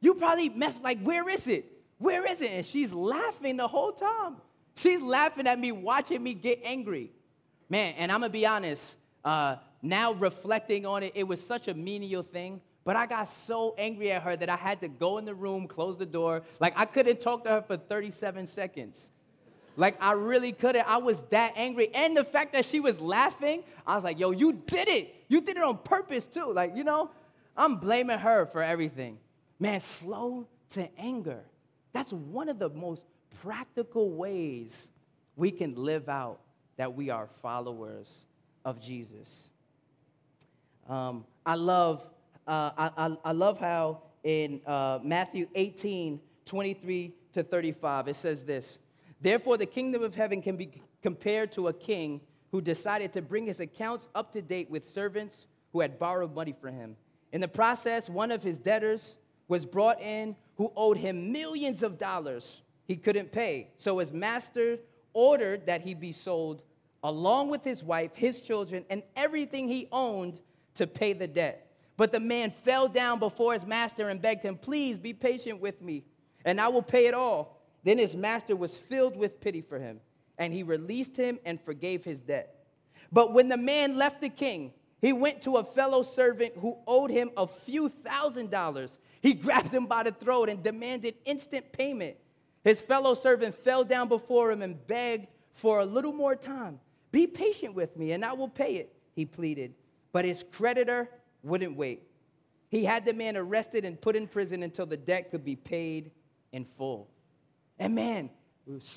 You 0.00 0.14
probably 0.14 0.48
messed, 0.48 0.82
like, 0.82 1.00
where 1.00 1.28
is 1.28 1.46
it? 1.46 1.79
Where 2.00 2.26
is 2.28 2.40
it? 2.40 2.50
And 2.50 2.66
she's 2.66 2.92
laughing 2.92 3.58
the 3.58 3.68
whole 3.68 3.92
time. 3.92 4.36
She's 4.74 5.02
laughing 5.02 5.46
at 5.46 5.58
me, 5.58 5.70
watching 5.70 6.22
me 6.22 6.32
get 6.32 6.60
angry. 6.64 7.12
Man, 7.68 7.94
and 7.98 8.10
I'm 8.10 8.20
gonna 8.20 8.32
be 8.32 8.46
honest, 8.46 8.96
uh, 9.22 9.56
now 9.82 10.14
reflecting 10.14 10.86
on 10.86 11.02
it, 11.02 11.12
it 11.14 11.24
was 11.24 11.46
such 11.46 11.68
a 11.68 11.74
menial 11.74 12.22
thing. 12.22 12.62
But 12.84 12.96
I 12.96 13.04
got 13.04 13.24
so 13.28 13.74
angry 13.76 14.10
at 14.10 14.22
her 14.22 14.34
that 14.34 14.48
I 14.48 14.56
had 14.56 14.80
to 14.80 14.88
go 14.88 15.18
in 15.18 15.26
the 15.26 15.34
room, 15.34 15.68
close 15.68 15.98
the 15.98 16.06
door. 16.06 16.40
Like 16.58 16.72
I 16.74 16.86
couldn't 16.86 17.20
talk 17.20 17.44
to 17.44 17.50
her 17.50 17.62
for 17.62 17.76
37 17.76 18.46
seconds. 18.46 19.10
Like 19.76 20.02
I 20.02 20.12
really 20.12 20.52
couldn't. 20.52 20.88
I 20.88 20.96
was 20.96 21.20
that 21.30 21.52
angry. 21.54 21.94
And 21.94 22.16
the 22.16 22.24
fact 22.24 22.54
that 22.54 22.64
she 22.64 22.80
was 22.80 22.98
laughing, 22.98 23.62
I 23.86 23.94
was 23.94 24.04
like, 24.04 24.18
yo, 24.18 24.30
you 24.30 24.54
did 24.54 24.88
it. 24.88 25.14
You 25.28 25.42
did 25.42 25.58
it 25.58 25.62
on 25.62 25.76
purpose 25.76 26.24
too. 26.24 26.50
Like, 26.50 26.74
you 26.74 26.82
know, 26.82 27.10
I'm 27.54 27.76
blaming 27.76 28.18
her 28.18 28.46
for 28.46 28.62
everything. 28.62 29.18
Man, 29.58 29.80
slow 29.80 30.46
to 30.70 30.88
anger. 30.98 31.44
That's 31.92 32.12
one 32.12 32.48
of 32.48 32.58
the 32.58 32.70
most 32.70 33.04
practical 33.42 34.10
ways 34.10 34.90
we 35.36 35.50
can 35.50 35.74
live 35.74 36.08
out 36.08 36.40
that 36.76 36.94
we 36.94 37.10
are 37.10 37.28
followers 37.42 38.24
of 38.64 38.80
Jesus. 38.80 39.48
Um, 40.88 41.24
I 41.46 41.54
love, 41.54 42.04
uh, 42.46 42.70
I, 42.76 43.16
I, 43.24 43.32
love 43.32 43.58
how 43.58 44.02
in 44.24 44.60
uh, 44.66 44.98
Matthew 45.02 45.46
18, 45.54 46.20
23 46.46 47.14
to 47.32 47.42
35, 47.42 48.08
it 48.08 48.16
says 48.16 48.42
this 48.42 48.78
Therefore, 49.20 49.56
the 49.56 49.66
kingdom 49.66 50.02
of 50.02 50.14
heaven 50.14 50.42
can 50.42 50.56
be 50.56 50.70
compared 51.02 51.52
to 51.52 51.68
a 51.68 51.72
king 51.72 52.20
who 52.50 52.60
decided 52.60 53.12
to 53.12 53.22
bring 53.22 53.46
his 53.46 53.60
accounts 53.60 54.08
up 54.14 54.32
to 54.32 54.42
date 54.42 54.70
with 54.70 54.88
servants 54.88 55.46
who 55.72 55.80
had 55.80 55.98
borrowed 55.98 56.34
money 56.34 56.54
from 56.60 56.74
him. 56.74 56.96
In 57.32 57.40
the 57.40 57.48
process, 57.48 58.10
one 58.10 58.30
of 58.30 58.42
his 58.42 58.58
debtors 58.58 59.16
was 59.46 59.64
brought 59.64 60.00
in 60.00 60.34
who 60.60 60.70
owed 60.76 60.98
him 60.98 61.32
millions 61.32 61.82
of 61.82 61.96
dollars 61.96 62.60
he 62.86 62.94
couldn't 62.94 63.32
pay. 63.32 63.68
So 63.78 63.96
his 63.96 64.12
master 64.12 64.76
ordered 65.14 65.64
that 65.64 65.80
he 65.80 65.94
be 65.94 66.12
sold 66.12 66.60
along 67.02 67.48
with 67.48 67.64
his 67.64 67.82
wife, 67.82 68.10
his 68.14 68.42
children, 68.42 68.84
and 68.90 69.02
everything 69.16 69.68
he 69.68 69.88
owned 69.90 70.38
to 70.74 70.86
pay 70.86 71.14
the 71.14 71.26
debt. 71.26 71.66
But 71.96 72.12
the 72.12 72.20
man 72.20 72.52
fell 72.62 72.88
down 72.88 73.20
before 73.20 73.54
his 73.54 73.64
master 73.64 74.10
and 74.10 74.20
begged 74.20 74.42
him, 74.42 74.58
Please 74.58 74.98
be 74.98 75.14
patient 75.14 75.62
with 75.62 75.80
me, 75.80 76.04
and 76.44 76.60
I 76.60 76.68
will 76.68 76.82
pay 76.82 77.06
it 77.06 77.14
all. 77.14 77.62
Then 77.82 77.96
his 77.96 78.14
master 78.14 78.54
was 78.54 78.76
filled 78.76 79.16
with 79.16 79.40
pity 79.40 79.62
for 79.62 79.78
him, 79.78 79.98
and 80.36 80.52
he 80.52 80.62
released 80.62 81.16
him 81.16 81.38
and 81.46 81.58
forgave 81.58 82.04
his 82.04 82.20
debt. 82.20 82.66
But 83.10 83.32
when 83.32 83.48
the 83.48 83.56
man 83.56 83.96
left 83.96 84.20
the 84.20 84.28
king, 84.28 84.74
he 85.00 85.14
went 85.14 85.40
to 85.42 85.56
a 85.56 85.64
fellow 85.64 86.02
servant 86.02 86.52
who 86.60 86.76
owed 86.86 87.10
him 87.10 87.30
a 87.34 87.46
few 87.46 87.88
thousand 87.88 88.50
dollars. 88.50 88.90
He 89.20 89.34
grabbed 89.34 89.72
him 89.72 89.86
by 89.86 90.02
the 90.02 90.12
throat 90.12 90.48
and 90.48 90.62
demanded 90.62 91.14
instant 91.24 91.72
payment. 91.72 92.16
His 92.64 92.80
fellow 92.80 93.14
servant 93.14 93.54
fell 93.54 93.84
down 93.84 94.08
before 94.08 94.50
him 94.50 94.62
and 94.62 94.86
begged 94.86 95.28
for 95.54 95.80
a 95.80 95.84
little 95.84 96.12
more 96.12 96.34
time. 96.34 96.80
Be 97.12 97.26
patient 97.26 97.74
with 97.74 97.96
me 97.96 98.12
and 98.12 98.24
I 98.24 98.32
will 98.32 98.48
pay 98.48 98.76
it, 98.76 98.94
he 99.14 99.24
pleaded. 99.24 99.74
But 100.12 100.24
his 100.24 100.44
creditor 100.52 101.08
wouldn't 101.42 101.76
wait. 101.76 102.02
He 102.68 102.84
had 102.84 103.04
the 103.04 103.12
man 103.12 103.36
arrested 103.36 103.84
and 103.84 104.00
put 104.00 104.16
in 104.16 104.26
prison 104.26 104.62
until 104.62 104.86
the 104.86 104.96
debt 104.96 105.30
could 105.30 105.44
be 105.44 105.56
paid 105.56 106.10
in 106.52 106.64
full. 106.76 107.08
And 107.78 107.94
man, 107.94 108.30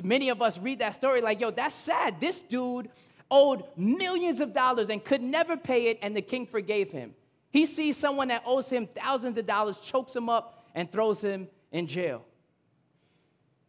many 0.03 0.29
of 0.29 0.41
us 0.41 0.57
read 0.57 0.79
that 0.79 0.93
story 0.93 1.21
like, 1.21 1.39
yo, 1.39 1.51
that's 1.51 1.75
sad. 1.75 2.19
This 2.19 2.41
dude 2.41 2.89
owed 3.31 3.63
millions 3.75 4.41
of 4.41 4.53
dollars 4.53 4.89
and 4.89 5.03
could 5.03 5.21
never 5.21 5.57
pay 5.57 5.88
it, 5.88 5.99
and 6.01 6.15
the 6.15 6.21
king 6.21 6.45
forgave 6.45 6.91
him. 6.91 7.15
He 7.53 7.67
sees 7.67 7.95
someone 7.95 8.29
that 8.29 8.41
owes 8.47 8.67
him 8.67 8.87
thousands 8.87 9.37
of 9.37 9.45
dollars, 9.45 9.77
chokes 9.77 10.15
him 10.15 10.27
up, 10.27 10.65
and 10.73 10.91
throws 10.91 11.21
him 11.21 11.47
in 11.71 11.85
jail. 11.85 12.25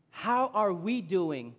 How 0.09 0.51
are 0.55 0.73
we 0.73 1.03
doing 1.03 1.55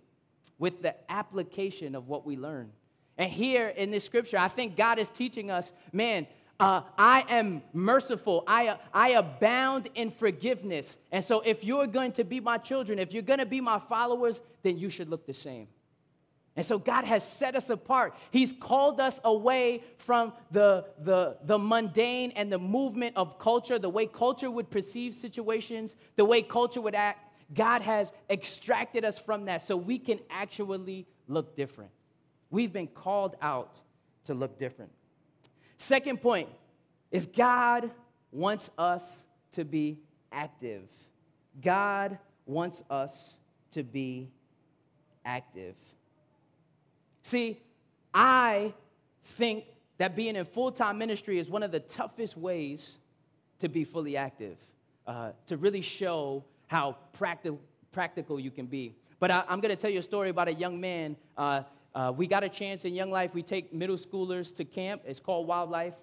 with 0.58 0.82
the 0.82 0.96
application 1.08 1.94
of 1.94 2.08
what 2.08 2.26
we 2.26 2.36
learn? 2.36 2.72
And 3.16 3.30
here 3.30 3.68
in 3.68 3.92
this 3.92 4.02
scripture, 4.04 4.38
I 4.38 4.48
think 4.48 4.76
God 4.76 4.98
is 4.98 5.08
teaching 5.08 5.52
us, 5.52 5.72
man, 5.92 6.26
uh, 6.58 6.80
I 6.98 7.24
am 7.28 7.62
merciful. 7.72 8.42
I, 8.48 8.76
I 8.92 9.10
abound 9.10 9.88
in 9.94 10.10
forgiveness. 10.10 10.96
And 11.12 11.22
so, 11.22 11.42
if 11.42 11.62
you're 11.62 11.86
going 11.86 12.10
to 12.12 12.24
be 12.24 12.40
my 12.40 12.58
children, 12.58 12.98
if 12.98 13.12
you're 13.12 13.22
going 13.22 13.38
to 13.38 13.46
be 13.46 13.60
my 13.60 13.78
followers, 13.78 14.40
then 14.64 14.78
you 14.78 14.90
should 14.90 15.08
look 15.08 15.26
the 15.26 15.34
same. 15.34 15.68
And 16.56 16.64
so, 16.64 16.78
God 16.78 17.04
has 17.04 17.22
set 17.22 17.54
us 17.54 17.68
apart. 17.68 18.14
He's 18.30 18.52
called 18.52 18.98
us 18.98 19.20
away 19.24 19.84
from 19.98 20.32
the, 20.50 20.86
the, 21.04 21.36
the 21.44 21.58
mundane 21.58 22.32
and 22.32 22.50
the 22.50 22.58
movement 22.58 23.14
of 23.16 23.38
culture, 23.38 23.78
the 23.78 23.90
way 23.90 24.06
culture 24.06 24.50
would 24.50 24.70
perceive 24.70 25.14
situations, 25.14 25.96
the 26.16 26.24
way 26.24 26.40
culture 26.40 26.80
would 26.80 26.94
act. 26.94 27.20
God 27.54 27.82
has 27.82 28.10
extracted 28.30 29.04
us 29.04 29.18
from 29.18 29.44
that 29.44 29.66
so 29.66 29.76
we 29.76 29.98
can 29.98 30.18
actually 30.30 31.06
look 31.28 31.56
different. 31.56 31.90
We've 32.50 32.72
been 32.72 32.88
called 32.88 33.36
out 33.42 33.78
to 34.24 34.34
look 34.34 34.58
different. 34.58 34.90
Second 35.76 36.22
point 36.22 36.48
is 37.10 37.26
God 37.26 37.90
wants 38.32 38.70
us 38.78 39.02
to 39.52 39.64
be 39.64 39.98
active. 40.32 40.82
God 41.62 42.18
wants 42.46 42.82
us 42.90 43.36
to 43.72 43.82
be 43.82 44.30
active. 45.24 45.74
See, 47.26 47.60
I 48.14 48.72
think 49.24 49.64
that 49.98 50.14
being 50.14 50.36
in 50.36 50.44
full 50.44 50.70
time 50.70 50.96
ministry 50.96 51.40
is 51.40 51.48
one 51.48 51.64
of 51.64 51.72
the 51.72 51.80
toughest 51.80 52.36
ways 52.36 52.98
to 53.58 53.68
be 53.68 53.82
fully 53.82 54.16
active, 54.16 54.56
uh, 55.08 55.32
to 55.48 55.56
really 55.56 55.80
show 55.80 56.44
how 56.68 56.96
practi- 57.18 57.58
practical 57.90 58.38
you 58.38 58.52
can 58.52 58.66
be. 58.66 58.94
But 59.18 59.32
I, 59.32 59.42
am 59.48 59.60
going 59.60 59.74
to 59.74 59.76
tell 59.76 59.90
you 59.90 59.98
a 59.98 60.04
story 60.04 60.28
about 60.28 60.46
a 60.46 60.54
young 60.54 60.80
man 60.80 61.16
uh, 61.36 61.62
uh, 61.96 62.12
we 62.16 62.28
got 62.28 62.44
a 62.44 62.48
chance 62.48 62.84
in 62.84 62.94
Young 62.94 63.10
Life. 63.10 63.34
We 63.34 63.42
take 63.42 63.72
middle 63.72 63.96
schoolers 63.96 64.54
to 64.56 64.64
camp. 64.64 65.02
It's 65.04 65.18
called 65.18 65.48
WyldLife. 65.48 65.94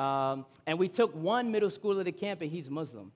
Um, 0.00 0.46
and 0.64 0.78
we 0.78 0.88
took 0.88 1.12
one 1.12 1.50
middle 1.50 1.70
schooler 1.70 2.04
to 2.04 2.12
camp, 2.12 2.40
and 2.42 2.52
he's 2.52 2.70
Muslim. 2.70 3.10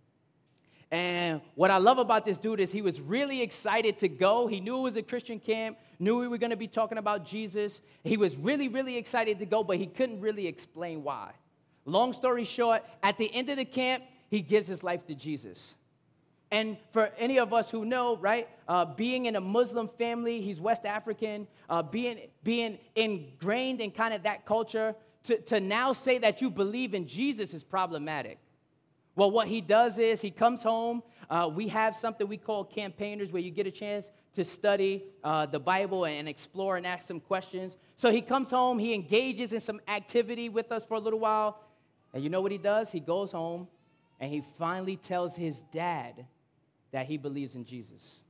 And 0.92 1.40
what 1.54 1.70
I 1.70 1.78
love 1.78 1.96
about 1.96 2.26
this 2.26 2.36
dude 2.36 2.60
is 2.60 2.70
he 2.70 2.82
was 2.82 3.00
really 3.00 3.40
excited 3.40 3.96
to 4.00 4.08
go. 4.08 4.46
He 4.46 4.60
knew 4.60 4.76
it 4.76 4.82
was 4.82 4.96
a 4.96 5.02
Christian 5.02 5.40
camp, 5.40 5.78
knew 5.98 6.18
we 6.18 6.28
were 6.28 6.36
going 6.36 6.50
to 6.50 6.56
be 6.56 6.68
talking 6.68 6.98
about 6.98 7.24
Jesus. 7.24 7.80
He 8.04 8.18
was 8.18 8.36
really, 8.36 8.68
really 8.68 8.98
excited 8.98 9.38
to 9.38 9.46
go, 9.46 9.64
but 9.64 9.78
he 9.78 9.86
couldn't 9.86 10.20
really 10.20 10.46
explain 10.46 11.02
why. 11.02 11.32
Long 11.86 12.12
story 12.12 12.44
short, 12.44 12.84
at 13.02 13.16
the 13.16 13.34
end 13.34 13.48
of 13.48 13.56
the 13.56 13.64
camp, 13.64 14.04
he 14.28 14.42
gives 14.42 14.68
his 14.68 14.82
life 14.82 15.06
to 15.06 15.14
Jesus. 15.14 15.76
And 16.50 16.76
for 16.92 17.10
any 17.16 17.38
of 17.38 17.54
us 17.54 17.70
who 17.70 17.86
know, 17.86 18.18
right, 18.18 18.46
uh, 18.68 18.84
being 18.84 19.24
in 19.24 19.36
a 19.36 19.40
Muslim 19.40 19.88
family, 19.96 20.42
he's 20.42 20.60
West 20.60 20.84
African, 20.84 21.46
uh, 21.70 21.82
being, 21.82 22.18
being 22.44 22.78
ingrained 22.94 23.80
in 23.80 23.92
kind 23.92 24.12
of 24.12 24.24
that 24.24 24.44
culture, 24.44 24.94
to, 25.24 25.40
to 25.40 25.58
now 25.58 25.94
say 25.94 26.18
that 26.18 26.42
you 26.42 26.50
believe 26.50 26.92
in 26.92 27.08
Jesus 27.08 27.54
is 27.54 27.64
problematic. 27.64 28.38
Well, 29.14 29.30
what 29.30 29.48
he 29.48 29.60
does 29.60 29.98
is 29.98 30.20
he 30.20 30.30
comes 30.30 30.62
home. 30.62 31.02
Uh, 31.28 31.50
we 31.54 31.68
have 31.68 31.94
something 31.94 32.26
we 32.26 32.36
call 32.36 32.64
campaigners 32.64 33.30
where 33.30 33.42
you 33.42 33.50
get 33.50 33.66
a 33.66 33.70
chance 33.70 34.10
to 34.34 34.44
study 34.44 35.04
uh, 35.22 35.46
the 35.46 35.58
Bible 35.58 36.06
and 36.06 36.28
explore 36.28 36.76
and 36.76 36.86
ask 36.86 37.06
some 37.06 37.20
questions. 37.20 37.76
So 37.96 38.10
he 38.10 38.22
comes 38.22 38.50
home, 38.50 38.78
he 38.78 38.94
engages 38.94 39.52
in 39.52 39.60
some 39.60 39.80
activity 39.86 40.48
with 40.48 40.72
us 40.72 40.84
for 40.84 40.94
a 40.94 41.00
little 41.00 41.18
while. 41.18 41.62
And 42.14 42.22
you 42.22 42.30
know 42.30 42.40
what 42.40 42.52
he 42.52 42.58
does? 42.58 42.90
He 42.90 43.00
goes 43.00 43.32
home 43.32 43.68
and 44.20 44.30
he 44.30 44.42
finally 44.58 44.96
tells 44.96 45.36
his 45.36 45.60
dad 45.72 46.26
that 46.92 47.06
he 47.06 47.16
believes 47.16 47.54
in 47.54 47.64
Jesus. 47.64 48.20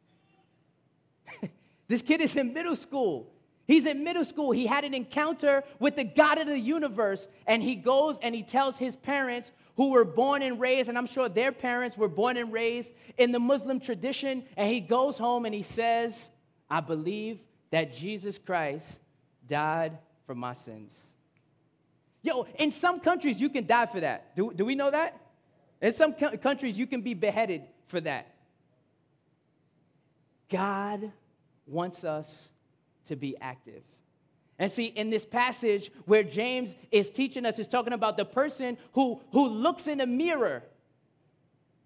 this 1.88 2.02
kid 2.02 2.20
is 2.20 2.34
in 2.34 2.52
middle 2.52 2.76
school. 2.76 3.32
He's 3.66 3.86
in 3.86 4.02
middle 4.02 4.24
school. 4.24 4.50
He 4.50 4.66
had 4.66 4.84
an 4.84 4.94
encounter 4.94 5.62
with 5.78 5.96
the 5.96 6.04
God 6.04 6.38
of 6.38 6.46
the 6.46 6.58
universe, 6.58 7.28
and 7.46 7.62
he 7.62 7.76
goes 7.76 8.18
and 8.20 8.34
he 8.34 8.42
tells 8.42 8.76
his 8.78 8.96
parents, 8.96 9.52
who 9.76 9.90
were 9.90 10.04
born 10.04 10.42
and 10.42 10.60
raised, 10.60 10.88
and 10.88 10.98
I'm 10.98 11.06
sure 11.06 11.28
their 11.28 11.52
parents 11.52 11.96
were 11.96 12.08
born 12.08 12.36
and 12.36 12.52
raised 12.52 12.90
in 13.16 13.32
the 13.32 13.38
Muslim 13.38 13.80
tradition, 13.80 14.44
and 14.56 14.70
he 14.70 14.80
goes 14.80 15.16
home 15.16 15.46
and 15.46 15.54
he 15.54 15.62
says, 15.62 16.30
I 16.68 16.80
believe 16.80 17.38
that 17.70 17.94
Jesus 17.94 18.38
Christ 18.38 18.98
died 19.46 19.98
for 20.26 20.34
my 20.34 20.54
sins. 20.54 20.94
Yo, 22.22 22.46
in 22.58 22.70
some 22.70 23.00
countries, 23.00 23.40
you 23.40 23.48
can 23.48 23.66
die 23.66 23.86
for 23.86 24.00
that. 24.00 24.36
Do, 24.36 24.52
do 24.54 24.64
we 24.64 24.74
know 24.74 24.90
that? 24.90 25.18
In 25.80 25.92
some 25.92 26.14
countries, 26.14 26.78
you 26.78 26.86
can 26.86 27.00
be 27.00 27.14
beheaded 27.14 27.62
for 27.88 28.00
that. 28.00 28.32
God 30.48 31.10
wants 31.66 32.04
us 32.04 32.50
to 33.06 33.16
be 33.16 33.36
active. 33.40 33.82
And 34.58 34.70
see, 34.70 34.86
in 34.86 35.10
this 35.10 35.24
passage 35.24 35.90
where 36.04 36.22
James 36.22 36.74
is 36.90 37.10
teaching 37.10 37.46
us, 37.46 37.58
is 37.58 37.68
talking 37.68 37.92
about 37.92 38.16
the 38.16 38.24
person 38.24 38.78
who, 38.92 39.20
who 39.32 39.48
looks 39.48 39.86
in 39.86 40.00
a 40.00 40.06
mirror 40.06 40.62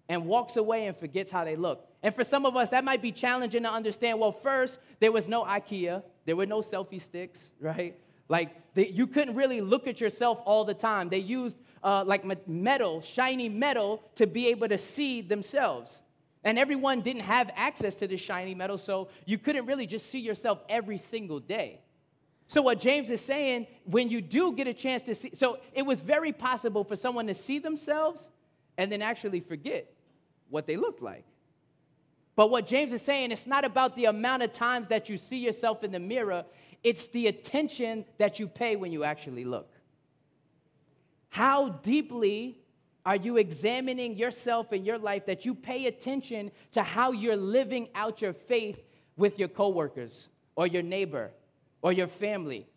and 0.09 0.25
walks 0.25 0.57
away 0.57 0.87
and 0.87 0.95
forgets 0.95 1.31
how 1.31 1.43
they 1.43 1.55
look. 1.55 1.87
And 2.03 2.13
for 2.13 2.23
some 2.23 2.45
of 2.45 2.55
us, 2.55 2.69
that 2.69 2.83
might 2.83 3.01
be 3.01 3.11
challenging 3.11 3.63
to 3.63 3.71
understand. 3.71 4.19
Well, 4.19 4.31
first, 4.31 4.79
there 4.99 5.11
was 5.11 5.27
no 5.27 5.43
IKEA, 5.43 6.03
there 6.25 6.35
were 6.35 6.45
no 6.45 6.59
selfie 6.59 7.01
sticks, 7.01 7.51
right? 7.59 7.95
Like, 8.29 8.73
they, 8.73 8.89
you 8.89 9.07
couldn't 9.07 9.35
really 9.35 9.61
look 9.61 9.87
at 9.87 10.01
yourself 10.01 10.39
all 10.45 10.65
the 10.65 10.73
time. 10.73 11.09
They 11.09 11.19
used 11.19 11.55
uh, 11.83 12.03
like 12.05 12.25
metal, 12.47 13.01
shiny 13.01 13.49
metal, 13.49 14.03
to 14.15 14.27
be 14.27 14.47
able 14.47 14.67
to 14.67 14.77
see 14.77 15.21
themselves. 15.21 16.01
And 16.43 16.59
everyone 16.59 17.01
didn't 17.01 17.23
have 17.23 17.49
access 17.55 17.95
to 17.95 18.07
this 18.07 18.21
shiny 18.21 18.53
metal, 18.53 18.77
so 18.77 19.09
you 19.25 19.37
couldn't 19.37 19.65
really 19.65 19.87
just 19.87 20.09
see 20.09 20.19
yourself 20.19 20.59
every 20.69 20.97
single 20.97 21.39
day. 21.39 21.81
So, 22.47 22.61
what 22.61 22.79
James 22.79 23.09
is 23.09 23.19
saying, 23.19 23.67
when 23.83 24.09
you 24.09 24.21
do 24.21 24.53
get 24.53 24.67
a 24.67 24.73
chance 24.73 25.01
to 25.03 25.15
see, 25.15 25.31
so 25.33 25.57
it 25.73 25.81
was 25.81 25.99
very 25.99 26.31
possible 26.31 26.83
for 26.83 26.95
someone 26.95 27.27
to 27.27 27.33
see 27.33 27.59
themselves 27.59 28.29
and 28.77 28.91
then 28.91 29.01
actually 29.01 29.41
forget 29.41 29.93
what 30.49 30.65
they 30.65 30.77
looked 30.77 31.01
like. 31.01 31.25
But 32.37 32.49
what 32.49 32.67
James 32.67 32.93
is 32.93 33.01
saying, 33.01 33.31
it's 33.31 33.47
not 33.47 33.65
about 33.65 33.95
the 33.95 34.05
amount 34.05 34.43
of 34.43 34.53
times 34.53 34.87
that 34.87 35.09
you 35.09 35.17
see 35.17 35.37
yourself 35.37 35.83
in 35.83 35.91
the 35.91 35.99
mirror, 35.99 36.45
it's 36.83 37.07
the 37.07 37.27
attention 37.27 38.05
that 38.17 38.39
you 38.39 38.47
pay 38.47 38.75
when 38.75 38.91
you 38.91 39.03
actually 39.03 39.43
look. 39.43 39.73
How 41.29 41.69
deeply 41.69 42.59
are 43.05 43.15
you 43.15 43.37
examining 43.37 44.15
yourself 44.15 44.71
and 44.71 44.85
your 44.85 44.97
life 44.97 45.25
that 45.25 45.45
you 45.45 45.55
pay 45.55 45.87
attention 45.87 46.51
to 46.71 46.83
how 46.83 47.11
you're 47.11 47.35
living 47.35 47.89
out 47.95 48.21
your 48.21 48.33
faith 48.33 48.79
with 49.17 49.39
your 49.39 49.47
coworkers 49.47 50.29
or 50.55 50.67
your 50.67 50.83
neighbor 50.83 51.31
or 51.87 51.93
your 51.93 52.07
family? 52.07 52.67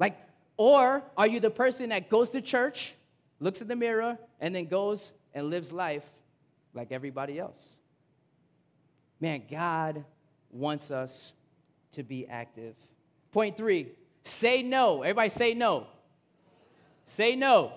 Like, 0.00 0.18
or 0.56 1.00
are 1.16 1.28
you 1.28 1.38
the 1.38 1.48
person 1.48 1.90
that 1.90 2.10
goes 2.10 2.28
to 2.30 2.40
church, 2.40 2.92
looks 3.38 3.60
in 3.60 3.68
the 3.68 3.76
mirror, 3.76 4.18
and 4.40 4.52
then 4.52 4.66
goes 4.66 5.12
and 5.32 5.48
lives 5.48 5.70
life 5.70 6.02
like 6.74 6.90
everybody 6.90 7.38
else? 7.38 7.76
Man, 9.20 9.42
God 9.48 10.04
wants 10.50 10.90
us 10.90 11.34
to 11.92 12.02
be 12.02 12.26
active. 12.26 12.74
Point 13.30 13.56
three 13.56 13.92
say 14.24 14.60
no. 14.60 15.02
Everybody 15.02 15.28
say 15.28 15.54
no. 15.54 15.86
Say 17.04 17.36
no 17.36 17.74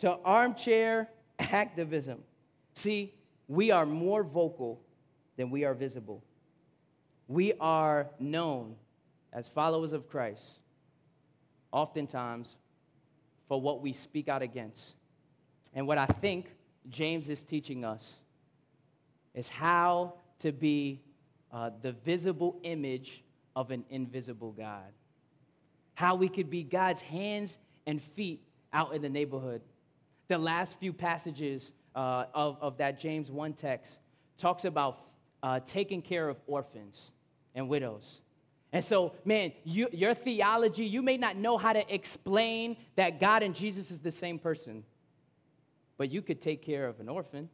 to 0.00 0.18
armchair 0.24 1.08
activism. 1.38 2.18
See, 2.74 3.14
we 3.46 3.70
are 3.70 3.86
more 3.86 4.24
vocal 4.24 4.80
than 5.36 5.48
we 5.48 5.62
are 5.62 5.74
visible. 5.74 6.24
We 7.28 7.52
are 7.60 8.08
known 8.18 8.74
as 9.32 9.48
followers 9.48 9.92
of 9.92 10.08
Christ, 10.08 10.52
oftentimes 11.72 12.56
for 13.48 13.60
what 13.60 13.80
we 13.80 13.92
speak 13.92 14.28
out 14.28 14.42
against. 14.42 14.94
And 15.74 15.86
what 15.86 15.98
I 15.98 16.06
think 16.06 16.50
James 16.88 17.28
is 17.28 17.42
teaching 17.42 17.84
us 17.84 18.20
is 19.34 19.48
how 19.48 20.14
to 20.40 20.52
be 20.52 21.00
uh, 21.52 21.70
the 21.82 21.92
visible 21.92 22.58
image 22.62 23.22
of 23.54 23.70
an 23.70 23.84
invisible 23.90 24.52
God. 24.52 24.92
How 25.94 26.14
we 26.14 26.28
could 26.28 26.50
be 26.50 26.62
God's 26.62 27.02
hands 27.02 27.58
and 27.86 28.02
feet 28.02 28.42
out 28.72 28.94
in 28.94 29.02
the 29.02 29.08
neighborhood. 29.08 29.60
The 30.28 30.38
last 30.38 30.78
few 30.78 30.92
passages 30.92 31.72
uh, 31.94 32.24
of, 32.34 32.56
of 32.60 32.78
that 32.78 32.98
James 32.98 33.30
1 33.30 33.52
text 33.52 33.98
talks 34.38 34.64
about 34.64 35.00
uh, 35.42 35.60
taking 35.66 36.00
care 36.00 36.28
of 36.28 36.38
orphans 36.46 37.10
and 37.54 37.68
widows. 37.68 38.21
And 38.72 38.82
so, 38.82 39.12
man, 39.24 39.52
you, 39.64 39.88
your 39.92 40.14
theology, 40.14 40.86
you 40.86 41.02
may 41.02 41.18
not 41.18 41.36
know 41.36 41.58
how 41.58 41.74
to 41.74 41.94
explain 41.94 42.76
that 42.96 43.20
God 43.20 43.42
and 43.42 43.54
Jesus 43.54 43.90
is 43.90 43.98
the 43.98 44.10
same 44.10 44.38
person, 44.38 44.84
but 45.98 46.10
you 46.10 46.22
could 46.22 46.40
take 46.40 46.62
care 46.62 46.88
of 46.88 46.98
an 46.98 47.08
orphan. 47.08 47.50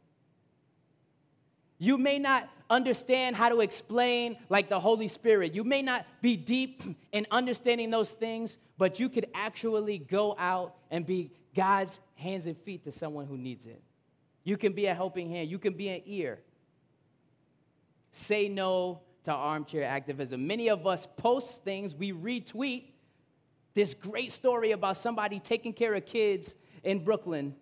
You 1.77 1.97
may 1.97 2.19
not 2.19 2.49
understand 2.69 3.35
how 3.35 3.49
to 3.49 3.59
explain, 3.59 4.37
like 4.49 4.69
the 4.69 4.79
Holy 4.79 5.07
Spirit. 5.07 5.53
You 5.53 5.63
may 5.63 5.81
not 5.81 6.05
be 6.21 6.37
deep 6.37 6.83
in 7.11 7.27
understanding 7.31 7.89
those 7.89 8.11
things, 8.11 8.57
but 8.77 8.99
you 8.99 9.09
could 9.09 9.27
actually 9.33 9.97
go 9.97 10.35
out 10.37 10.75
and 10.89 11.05
be 11.05 11.31
God's 11.53 11.99
hands 12.15 12.45
and 12.45 12.57
feet 12.57 12.83
to 12.85 12.91
someone 12.91 13.25
who 13.25 13.37
needs 13.37 13.65
it. 13.65 13.81
You 14.45 14.57
can 14.57 14.73
be 14.73 14.85
a 14.85 14.93
helping 14.93 15.29
hand, 15.29 15.49
you 15.49 15.59
can 15.59 15.73
be 15.73 15.89
an 15.89 16.01
ear. 16.05 16.39
Say 18.11 18.47
no 18.47 19.01
to 19.23 19.31
armchair 19.31 19.83
activism. 19.83 20.47
Many 20.47 20.69
of 20.69 20.87
us 20.87 21.07
post 21.17 21.63
things, 21.63 21.93
we 21.93 22.11
retweet 22.11 22.83
this 23.73 23.93
great 23.93 24.31
story 24.31 24.71
about 24.71 24.97
somebody 24.97 25.39
taking 25.39 25.73
care 25.73 25.93
of 25.93 26.05
kids 26.05 26.55
in 26.83 27.03
Brooklyn 27.03 27.55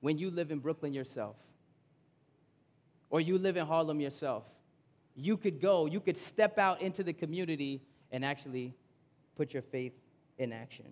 when 0.00 0.18
you 0.18 0.30
live 0.30 0.50
in 0.50 0.58
Brooklyn 0.58 0.92
yourself 0.92 1.36
or 3.10 3.20
you 3.20 3.38
live 3.38 3.56
in 3.56 3.66
Harlem 3.66 4.00
yourself, 4.00 4.44
you 5.14 5.36
could 5.36 5.60
go, 5.60 5.86
you 5.86 6.00
could 6.00 6.16
step 6.16 6.58
out 6.58 6.80
into 6.80 7.02
the 7.02 7.12
community 7.12 7.82
and 8.12 8.24
actually 8.24 8.74
put 9.36 9.52
your 9.52 9.62
faith 9.62 9.92
in 10.38 10.52
action. 10.52 10.86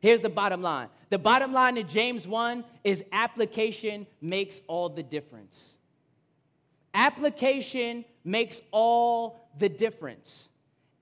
Here's 0.00 0.20
the 0.20 0.28
bottom 0.28 0.62
line 0.62 0.88
the 1.10 1.18
bottom 1.18 1.52
line 1.52 1.76
in 1.76 1.88
James 1.88 2.26
1 2.26 2.64
is 2.84 3.04
application 3.12 4.06
makes 4.20 4.60
all 4.66 4.88
the 4.88 5.02
difference. 5.02 5.77
Application 6.98 8.04
makes 8.24 8.60
all 8.72 9.48
the 9.56 9.68
difference. 9.68 10.48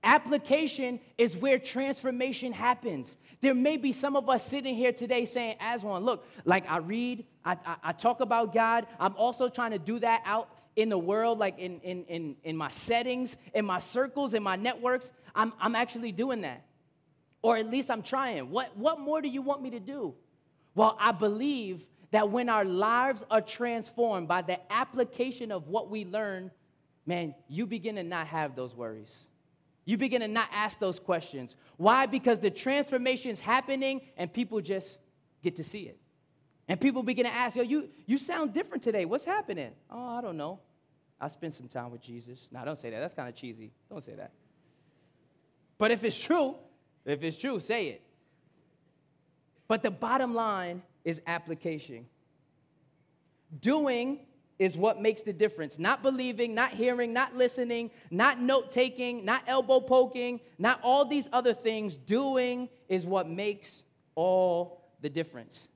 Application 0.03 0.99
is 1.17 1.35
where 1.35 1.57
transformation 1.57 2.53
happens. 2.53 3.17
There 3.41 3.55
may 3.55 3.77
be 3.77 3.91
some 3.91 4.15
of 4.15 4.29
us 4.29 4.45
sitting 4.45 4.75
here 4.75 4.91
today 4.91 5.25
saying, 5.25 5.55
Aswan, 5.59 6.05
look, 6.05 6.23
like 6.45 6.69
I 6.69 6.77
read, 6.77 7.25
I, 7.43 7.53
I, 7.65 7.75
I, 7.85 7.91
talk 7.93 8.19
about 8.19 8.53
God. 8.53 8.85
I'm 8.99 9.15
also 9.15 9.49
trying 9.49 9.71
to 9.71 9.79
do 9.79 9.97
that 9.97 10.21
out 10.23 10.49
in 10.75 10.89
the 10.89 10.99
world, 10.99 11.39
like 11.39 11.57
in, 11.57 11.79
in, 11.79 12.05
in, 12.05 12.35
in 12.43 12.55
my 12.55 12.69
settings, 12.69 13.35
in 13.55 13.65
my 13.65 13.79
circles, 13.79 14.35
in 14.35 14.43
my 14.43 14.55
networks. 14.55 15.09
I'm, 15.33 15.51
I'm 15.59 15.75
actually 15.75 16.11
doing 16.11 16.41
that. 16.41 16.63
Or 17.41 17.57
at 17.57 17.71
least 17.71 17.89
I'm 17.89 18.03
trying. 18.03 18.51
What, 18.51 18.77
what 18.77 18.99
more 18.99 19.19
do 19.19 19.29
you 19.29 19.41
want 19.41 19.63
me 19.63 19.71
to 19.71 19.79
do? 19.79 20.13
Well, 20.75 20.95
I 20.99 21.11
believe 21.11 21.83
that 22.11 22.29
when 22.29 22.49
our 22.49 22.65
lives 22.65 23.23
are 23.29 23.41
transformed 23.41 24.27
by 24.27 24.41
the 24.41 24.59
application 24.71 25.51
of 25.51 25.67
what 25.67 25.89
we 25.89 26.05
learn, 26.05 26.51
man, 27.05 27.35
you 27.47 27.65
begin 27.65 27.95
to 27.95 28.03
not 28.03 28.27
have 28.27 28.55
those 28.55 28.75
worries. 28.75 29.13
You 29.85 29.97
begin 29.97 30.21
to 30.21 30.27
not 30.27 30.49
ask 30.51 30.79
those 30.79 30.99
questions. 30.99 31.55
Why? 31.77 32.05
Because 32.05 32.39
the 32.39 32.49
transformation 32.49 33.31
is 33.31 33.39
happening 33.39 34.01
and 34.17 34.31
people 34.31 34.61
just 34.61 34.97
get 35.43 35.55
to 35.57 35.63
see 35.63 35.83
it. 35.83 35.97
And 36.67 36.79
people 36.79 37.03
begin 37.03 37.25
to 37.25 37.33
ask, 37.33 37.55
Yo, 37.55 37.63
you, 37.63 37.89
you 38.05 38.17
sound 38.17 38.53
different 38.53 38.83
today. 38.83 39.05
What's 39.05 39.23
happening? 39.23 39.71
Oh, 39.89 40.17
I 40.17 40.21
don't 40.21 40.35
know. 40.35 40.59
I 41.19 41.29
spent 41.29 41.53
some 41.53 41.67
time 41.67 41.91
with 41.91 42.01
Jesus. 42.01 42.47
No, 42.51 42.63
don't 42.65 42.77
say 42.77 42.89
that. 42.89 42.99
That's 42.99 43.13
kind 43.13 43.29
of 43.29 43.35
cheesy. 43.35 43.71
Don't 43.89 44.03
say 44.03 44.13
that. 44.15 44.31
But 45.77 45.91
if 45.91 46.03
it's 46.03 46.17
true, 46.17 46.55
if 47.05 47.23
it's 47.23 47.37
true, 47.37 47.59
say 47.59 47.87
it. 47.87 48.01
But 49.67 49.83
the 49.83 49.91
bottom 49.91 50.33
line 50.33 50.81
is 51.07 51.21
application. 51.25 52.05
Doing 53.61 54.19
is 54.59 54.75
what 54.75 55.01
makes 55.01 55.21
the 55.21 55.31
difference. 55.31 55.79
Not 55.79 56.03
believing, 56.03 56.53
not 56.53 56.71
hearing, 56.71 57.13
not 57.13 57.33
listening, 57.33 57.91
not 58.11 58.41
note 58.41 58.73
taking, 58.73 59.23
not 59.23 59.41
elbow 59.47 59.79
poking, 59.79 60.41
not 60.59 60.81
all 60.83 61.05
these 61.05 61.29
other 61.31 61.53
things. 61.53 61.95
Doing 61.95 62.67
is 62.89 63.05
what 63.05 63.29
makes 63.29 63.69
all 64.15 64.83
the 64.99 65.09
difference. 65.09 65.69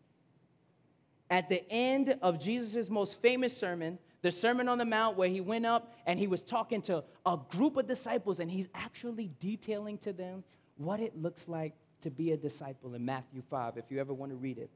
At 1.30 1.48
the 1.48 1.64
end 1.72 2.18
of 2.22 2.38
Jesus' 2.38 2.90
most 2.90 3.22
famous 3.22 3.56
sermon, 3.56 4.00
the 4.24 4.32
Sermon 4.32 4.68
on 4.68 4.80
the 4.80 4.86
Mount, 4.86 5.16
where 5.16 5.30
he 5.30 5.40
went 5.40 5.66
up 5.66 5.94
and 6.06 6.20
he 6.20 6.28
was 6.28 6.42
talking 6.42 6.82
to 6.84 7.06
a 7.26 7.38
group 7.52 7.78
of 7.78 7.88
disciples, 7.88 8.42
and 8.42 8.52
he's 8.52 8.68
actually 8.76 9.32
detailing 9.40 9.98
to 10.00 10.12
them 10.12 10.44
what 10.76 11.00
it 11.00 11.18
looks 11.22 11.48
like 11.48 11.74
to 12.02 12.12
be 12.12 12.34
a 12.34 12.38
disciple 12.38 12.96
in 12.96 13.06
Matthew 13.06 13.42
5, 13.50 13.78
if 13.78 13.86
you 13.90 14.02
ever 14.02 14.14
want 14.14 14.34
to 14.34 14.36
read 14.36 14.58
it. 14.58 14.70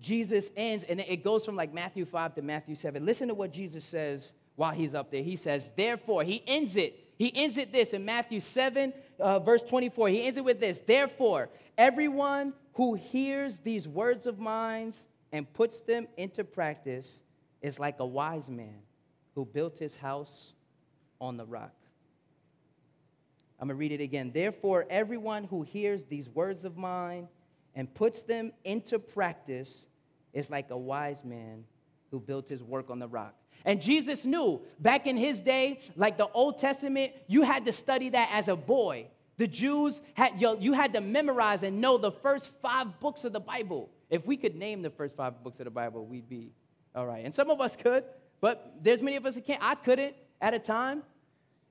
Jesus 0.00 0.52
ends, 0.56 0.84
and 0.84 1.00
it 1.00 1.24
goes 1.24 1.44
from 1.44 1.56
like 1.56 1.72
Matthew 1.72 2.04
5 2.04 2.34
to 2.36 2.42
Matthew 2.42 2.74
7. 2.74 3.04
Listen 3.04 3.28
to 3.28 3.34
what 3.34 3.52
Jesus 3.52 3.84
says 3.84 4.32
while 4.56 4.72
he's 4.72 4.94
up 4.94 5.10
there. 5.10 5.22
He 5.22 5.36
says, 5.36 5.70
Therefore, 5.76 6.22
he 6.22 6.42
ends 6.46 6.76
it. 6.76 7.02
He 7.18 7.34
ends 7.34 7.56
it 7.56 7.72
this 7.72 7.92
in 7.92 8.04
Matthew 8.04 8.40
7, 8.40 8.92
uh, 9.18 9.38
verse 9.38 9.62
24. 9.62 10.08
He 10.10 10.24
ends 10.24 10.38
it 10.38 10.44
with 10.44 10.60
this 10.60 10.80
Therefore, 10.86 11.48
everyone 11.78 12.52
who 12.74 12.94
hears 12.94 13.58
these 13.58 13.88
words 13.88 14.26
of 14.26 14.38
mine 14.38 14.92
and 15.32 15.50
puts 15.54 15.80
them 15.80 16.06
into 16.16 16.44
practice 16.44 17.10
is 17.62 17.78
like 17.78 18.00
a 18.00 18.06
wise 18.06 18.48
man 18.48 18.82
who 19.34 19.44
built 19.44 19.78
his 19.78 19.96
house 19.96 20.52
on 21.20 21.36
the 21.36 21.44
rock. 21.44 21.72
I'm 23.58 23.68
going 23.68 23.76
to 23.76 23.78
read 23.78 23.92
it 23.92 24.02
again. 24.02 24.30
Therefore, 24.34 24.86
everyone 24.90 25.44
who 25.44 25.62
hears 25.62 26.04
these 26.04 26.28
words 26.28 26.66
of 26.66 26.76
mine 26.76 27.28
and 27.76 27.92
puts 27.94 28.22
them 28.22 28.52
into 28.64 28.98
practice 28.98 29.86
is 30.32 30.50
like 30.50 30.70
a 30.70 30.76
wise 30.76 31.22
man 31.24 31.64
who 32.10 32.18
built 32.18 32.48
his 32.48 32.62
work 32.62 32.90
on 32.90 32.98
the 32.98 33.06
rock. 33.06 33.34
And 33.64 33.80
Jesus 33.80 34.24
knew 34.24 34.60
back 34.80 35.06
in 35.06 35.16
his 35.16 35.40
day, 35.40 35.80
like 35.94 36.16
the 36.16 36.28
Old 36.28 36.58
Testament, 36.58 37.12
you 37.26 37.42
had 37.42 37.66
to 37.66 37.72
study 37.72 38.08
that 38.10 38.30
as 38.32 38.48
a 38.48 38.56
boy. 38.56 39.06
The 39.38 39.46
Jews 39.46 40.00
had 40.14 40.40
you 40.40 40.72
had 40.72 40.94
to 40.94 41.00
memorize 41.00 41.62
and 41.62 41.80
know 41.80 41.98
the 41.98 42.12
first 42.12 42.50
five 42.62 42.98
books 43.00 43.24
of 43.24 43.32
the 43.32 43.40
Bible. 43.40 43.90
If 44.08 44.24
we 44.24 44.36
could 44.36 44.56
name 44.56 44.82
the 44.82 44.90
first 44.90 45.14
five 45.16 45.42
books 45.42 45.58
of 45.58 45.64
the 45.64 45.70
Bible, 45.70 46.06
we'd 46.06 46.28
be 46.28 46.52
all 46.94 47.06
right. 47.06 47.24
And 47.24 47.34
some 47.34 47.50
of 47.50 47.60
us 47.60 47.76
could, 47.76 48.04
but 48.40 48.76
there's 48.82 49.02
many 49.02 49.16
of 49.16 49.26
us 49.26 49.34
that 49.34 49.46
can't. 49.46 49.62
I 49.62 49.74
couldn't 49.74 50.14
at 50.40 50.54
a 50.54 50.58
time. 50.58 51.02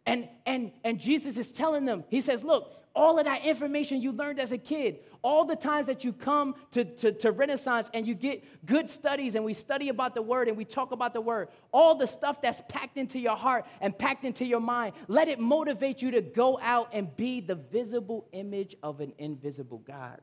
And 0.05 0.27
and 0.45 0.71
and 0.83 0.99
Jesus 0.99 1.39
is 1.39 1.51
telling 1.51 1.85
them, 1.85 2.03
he 2.09 2.21
says, 2.21 2.43
look, 2.43 2.71
all 2.95 3.19
of 3.19 3.25
that 3.25 3.43
information 3.43 4.01
you 4.01 4.11
learned 4.11 4.39
as 4.39 4.51
a 4.51 4.57
kid, 4.57 4.99
all 5.21 5.43
the 5.43 5.55
times 5.55 5.85
that 5.87 6.03
you 6.03 6.13
come 6.13 6.55
to, 6.71 6.85
to, 6.85 7.11
to, 7.11 7.31
Renaissance 7.31 7.89
and 7.93 8.07
you 8.07 8.13
get 8.13 8.65
good 8.65 8.89
studies 8.89 9.35
and 9.35 9.43
we 9.43 9.53
study 9.53 9.89
about 9.89 10.15
the 10.15 10.21
word 10.21 10.47
and 10.47 10.55
we 10.55 10.63
talk 10.63 10.91
about 10.91 11.13
the 11.13 11.21
word, 11.21 11.49
all 11.71 11.95
the 11.95 12.07
stuff 12.07 12.41
that's 12.41 12.61
packed 12.69 12.97
into 12.97 13.19
your 13.19 13.35
heart 13.35 13.65
and 13.81 13.97
packed 13.97 14.23
into 14.23 14.45
your 14.45 14.61
mind, 14.61 14.93
let 15.07 15.27
it 15.27 15.39
motivate 15.39 16.01
you 16.01 16.11
to 16.11 16.21
go 16.21 16.57
out 16.61 16.89
and 16.93 17.15
be 17.17 17.41
the 17.41 17.55
visible 17.55 18.27
image 18.31 18.75
of 18.81 19.01
an 19.01 19.11
invisible 19.17 19.79
God. 19.79 20.21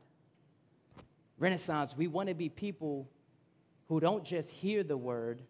Renaissance, 1.38 1.94
we 1.96 2.06
want 2.06 2.28
to 2.28 2.34
be 2.34 2.48
people 2.48 3.08
who 3.88 4.00
don't 4.00 4.24
just 4.24 4.50
hear 4.50 4.82
the 4.82 4.96
word, 4.96 5.42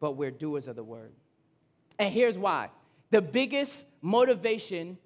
but 0.00 0.12
we're 0.12 0.30
doers 0.30 0.68
of 0.68 0.76
the 0.76 0.84
word. 0.84 1.12
And 1.98 2.14
here's 2.14 2.38
why 2.38 2.70
the 3.10 3.20
biggest 3.20 3.84
motivation 4.00 4.96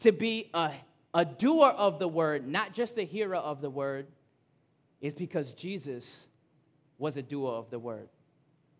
to 0.00 0.12
be 0.12 0.50
a 0.52 0.72
a 1.12 1.24
doer 1.24 1.68
of 1.68 1.98
the 1.98 2.08
word, 2.08 2.46
not 2.46 2.72
just 2.72 2.98
a 2.98 3.02
hearer 3.02 3.36
of 3.36 3.60
the 3.60 3.70
word, 3.70 4.06
is 5.00 5.14
because 5.14 5.52
Jesus 5.54 6.26
was 6.98 7.16
a 7.16 7.22
doer 7.22 7.50
of 7.52 7.70
the 7.70 7.78
word. 7.78 8.08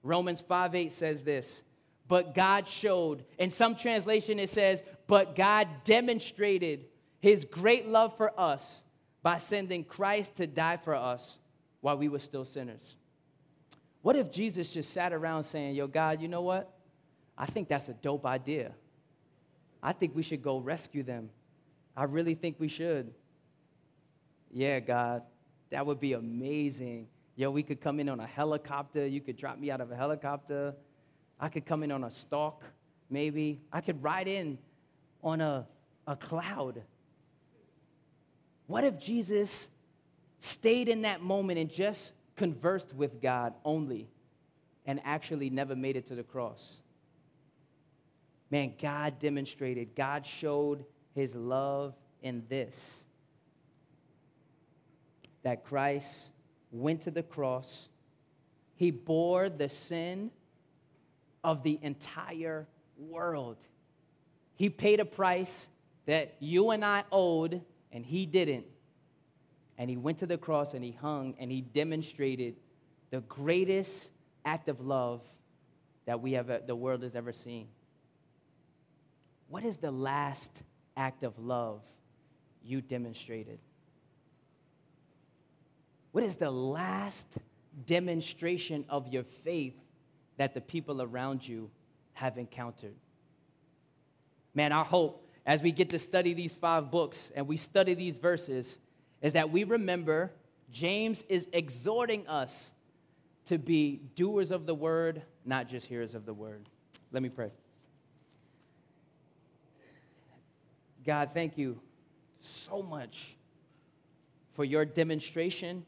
Romans 0.03 0.41
5 0.41 0.75
8 0.75 0.93
says 0.93 1.23
this, 1.23 1.63
but 2.09 2.35
God 2.35 2.69
showed, 2.69 3.25
in 3.39 3.51
some 3.51 3.77
translation 3.77 4.39
it 4.39 4.51
says, 4.51 4.83
but 5.07 5.37
God 5.37 5.69
demonstrated 5.85 6.87
his 7.21 7.45
great 7.45 7.87
love 7.87 8.17
for 8.17 8.39
us 8.39 8.83
by 9.23 9.37
sending 9.37 9.85
Christ 9.85 10.37
to 10.37 10.47
die 10.47 10.79
for 10.79 10.95
us 10.95 11.39
while 11.81 11.97
we 11.97 12.09
were 12.09 12.19
still 12.19 12.45
sinners. 12.45 12.97
What 14.03 14.17
if 14.17 14.33
Jesus 14.33 14.69
just 14.69 14.93
sat 14.93 15.13
around 15.13 15.45
saying, 15.45 15.75
Yo, 15.75 15.87
God, 15.87 16.23
you 16.23 16.29
know 16.29 16.43
what? 16.43 16.73
I 17.37 17.47
think 17.47 17.69
that's 17.69 17.89
a 17.89 17.95
dope 17.95 18.27
idea. 18.27 18.73
I 19.83 19.93
think 19.93 20.15
we 20.15 20.23
should 20.23 20.43
go 20.43 20.59
rescue 20.59 21.03
them. 21.03 21.31
I 22.01 22.05
really 22.05 22.35
think 22.35 22.57
we 22.59 22.69
should. 22.69 23.13
Yeah, 24.51 24.81
God, 24.81 25.21
that 25.69 25.85
would 25.85 26.01
be 26.01 26.15
amazing. 26.15 27.09
Yo, 27.37 27.51
we 27.51 27.63
could 27.63 27.83
come 27.83 28.01
in 28.01 28.09
on 28.09 28.21
a 28.21 28.27
helicopter. 28.27 29.07
You 29.07 29.21
could 29.21 29.37
drop 29.37 29.59
me 29.59 29.71
out 29.71 29.83
of 29.83 29.91
a 29.91 29.97
helicopter. 29.97 30.73
I 31.39 31.51
could 31.51 31.67
come 31.67 31.83
in 31.83 31.93
on 31.93 32.05
a 32.05 32.11
stalk, 32.11 32.65
maybe. 33.11 33.61
I 33.71 33.83
could 33.83 34.03
ride 34.03 34.29
in 34.29 34.57
on 35.23 35.43
a, 35.43 35.67
a 36.07 36.17
cloud. 36.17 36.81
What 38.67 38.83
if 38.83 38.99
Jesus 38.99 39.69
stayed 40.39 40.89
in 40.89 41.03
that 41.03 41.21
moment 41.21 41.59
and 41.59 41.71
just 41.71 42.13
conversed 42.35 42.95
with 42.95 43.21
God 43.21 43.53
only 43.63 44.09
and 44.87 45.03
actually 45.05 45.51
never 45.51 45.77
made 45.77 45.97
it 45.97 46.09
to 46.09 46.15
the 46.15 46.23
cross? 46.23 46.67
Man, 48.51 48.73
God 48.81 49.19
demonstrated, 49.19 49.95
God 49.95 50.25
showed 50.25 50.87
his 51.15 51.35
love 51.35 51.95
in 52.23 52.45
this 52.49 53.05
that 55.43 55.65
Christ 55.65 56.29
went 56.71 57.03
to 57.03 57.11
the 57.11 57.23
cross, 57.23 57.89
he 58.77 58.91
bore 58.91 59.49
the 59.49 59.69
sin 59.69 60.31
of 61.43 61.63
the 61.63 61.79
entire 61.83 62.67
world. 62.99 63.57
He 64.57 64.69
paid 64.69 65.01
a 65.01 65.05
price 65.05 65.69
that 66.07 66.37
you 66.41 66.71
and 66.71 66.85
I 66.85 67.05
owed, 67.11 67.63
and 67.93 68.05
he 68.05 68.27
didn't. 68.27 68.67
And 69.79 69.89
he 69.89 69.97
went 69.97 70.19
to 70.19 70.27
the 70.27 70.37
cross 70.37 70.75
and 70.75 70.85
he 70.85 70.93
hung 70.93 71.35
and 71.39 71.51
he 71.51 71.63
demonstrated 71.63 72.57
the 73.11 73.21
greatest 73.21 74.11
act 74.45 74.69
of 74.69 74.81
love 74.81 75.23
that 76.05 76.21
we 76.21 76.33
have 76.33 76.67
the 76.67 76.77
world 76.77 77.03
has 77.03 77.15
ever 77.15 77.33
seen. 77.33 77.69
What 79.49 79.65
is 79.65 79.79
the 79.79 79.91
last 79.91 80.63
act 81.01 81.25
of 81.25 81.39
love 81.39 81.81
you 82.63 82.83
demonstrated? 82.83 83.59
What 86.13 86.25
is 86.25 86.37
the 86.37 86.51
last 86.51 87.39
demonstration 87.87 88.85
of 88.89 89.09
your 89.09 89.25
faith 89.45 89.75
that 90.37 90.53
the 90.53 90.61
people 90.61 91.01
around 91.01 91.47
you 91.47 91.71
have 92.13 92.37
encountered? 92.37 92.95
Man, 94.55 94.73
our 94.73 94.85
hope 94.85 95.27
as 95.47 95.63
we 95.63 95.73
get 95.73 95.89
to 95.91 95.99
study 95.99 96.35
these 96.35 96.55
five 96.55 96.91
books 96.91 97.33
and 97.35 97.49
we 97.49 97.57
study 97.57 97.95
these 97.95 98.19
verses 98.19 98.79
is 99.23 99.33
that 99.33 99.51
we 99.51 99.65
remember 99.65 100.33
James 100.71 101.25
is 101.29 101.49
exhorting 101.53 102.27
us 102.29 102.73
to 103.47 103.57
be 103.57 104.03
doers 104.15 104.51
of 104.51 104.67
the 104.67 104.75
word, 104.75 105.23
not 105.47 105.67
just 105.67 105.87
hearers 105.87 106.15
of 106.15 106.27
the 106.27 106.35
word. 106.35 106.69
Let 107.11 107.23
me 107.23 107.31
pray. 107.31 107.51
God, 111.05 111.31
thank 111.33 111.57
you 111.57 111.81
so 112.69 112.83
much 112.83 113.37
for 114.55 114.65
your 114.65 114.85
demonstration 114.85 115.85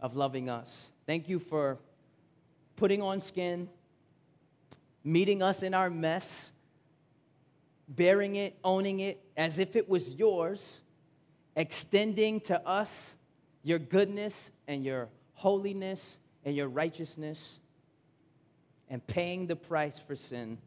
of 0.00 0.16
loving 0.16 0.50
us. 0.50 0.90
Thank 1.06 1.28
you 1.28 1.38
for 1.38 1.78
putting 2.76 3.00
on 3.00 3.20
skin, 3.20 3.68
meeting 5.02 5.42
us 5.42 5.62
in 5.62 5.72
our 5.72 5.88
mess, 5.88 6.52
bearing 7.88 8.36
it, 8.36 8.56
owning 8.62 9.00
it 9.00 9.24
as 9.36 9.58
if 9.58 9.76
it 9.76 9.88
was 9.88 10.10
yours, 10.10 10.80
extending 11.54 12.40
to 12.42 12.60
us 12.68 13.16
your 13.62 13.78
goodness 13.78 14.52
and 14.68 14.84
your 14.84 15.08
holiness 15.32 16.18
and 16.44 16.54
your 16.54 16.68
righteousness, 16.68 17.58
and 18.88 19.04
paying 19.06 19.46
the 19.46 19.56
price 19.56 19.98
for 19.98 20.14
sin 20.14 20.58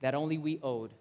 that 0.00 0.14
only 0.14 0.38
we 0.38 0.58
owed. 0.62 0.92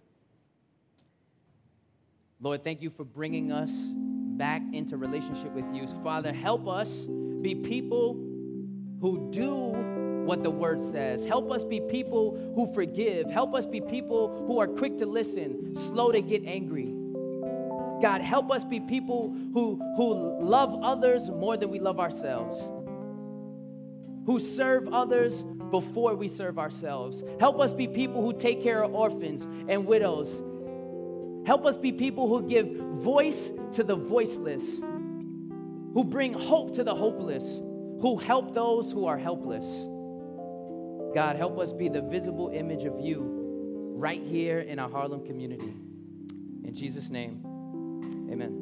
Lord, 2.44 2.64
thank 2.64 2.82
you 2.82 2.90
for 2.90 3.04
bringing 3.04 3.52
us 3.52 3.70
back 3.72 4.64
into 4.74 4.98
relationship 4.98 5.52
with 5.52 5.66
you. 5.76 5.88
Father, 6.04 6.34
help 6.34 6.68
us 6.68 6.90
be 7.42 7.54
people 7.54 8.14
who 9.00 9.30
do 9.32 9.46
what 10.26 10.42
the 10.42 10.50
word 10.50 10.82
says. 10.82 11.24
Help 11.24 11.52
us 11.52 11.64
be 11.64 11.80
people 11.82 12.52
who 12.56 12.74
forgive. 12.74 13.30
Help 13.30 13.54
us 13.54 13.68
be 13.68 13.80
people 13.80 14.44
who 14.48 14.60
are 14.60 14.66
quick 14.66 14.98
to 14.98 15.06
listen, 15.06 15.76
slow 15.76 16.12
to 16.12 16.20
get 16.20 16.44
angry. 16.44 16.92
God, 18.02 18.22
help 18.22 18.50
us 18.50 18.64
be 18.64 18.80
people 18.80 19.30
who, 19.54 19.80
who 19.96 20.44
love 20.44 20.82
others 20.82 21.30
more 21.30 21.58
than 21.58 21.70
we 21.70 21.80
love 21.80 22.00
ourselves, 22.00 22.60
who 24.26 24.40
serve 24.40 24.92
others 24.92 25.44
before 25.70 26.16
we 26.16 26.28
serve 26.28 26.58
ourselves. 26.58 27.24
Help 27.40 27.60
us 27.60 27.72
be 27.72 27.88
people 27.88 28.24
who 28.24 28.34
take 28.34 28.64
care 28.64 28.84
of 28.84 28.96
orphans 28.96 29.44
and 29.70 29.86
widows 29.86 30.42
Help 31.46 31.66
us 31.66 31.78
be 31.78 31.92
people 31.92 32.28
who 32.28 32.48
give 32.48 32.68
voice 32.68 33.52
to 33.74 33.84
the 33.84 33.96
voiceless, 33.96 34.80
who 34.80 36.04
bring 36.04 36.34
hope 36.34 36.74
to 36.76 36.84
the 36.84 36.94
hopeless, 36.94 37.60
who 38.02 38.18
help 38.18 38.54
those 38.54 38.92
who 38.92 39.06
are 39.06 39.18
helpless. 39.18 39.66
God, 41.14 41.36
help 41.36 41.58
us 41.60 41.74
be 41.74 41.90
the 41.90 42.02
visible 42.02 42.50
image 42.50 42.86
of 42.86 43.00
you 43.00 43.42
right 43.96 44.22
here 44.24 44.60
in 44.60 44.80
our 44.80 44.90
Harlem 44.90 45.26
community. 45.26 45.74
In 46.64 46.74
Jesus' 46.74 47.10
name, 47.10 47.42
amen. 48.32 48.61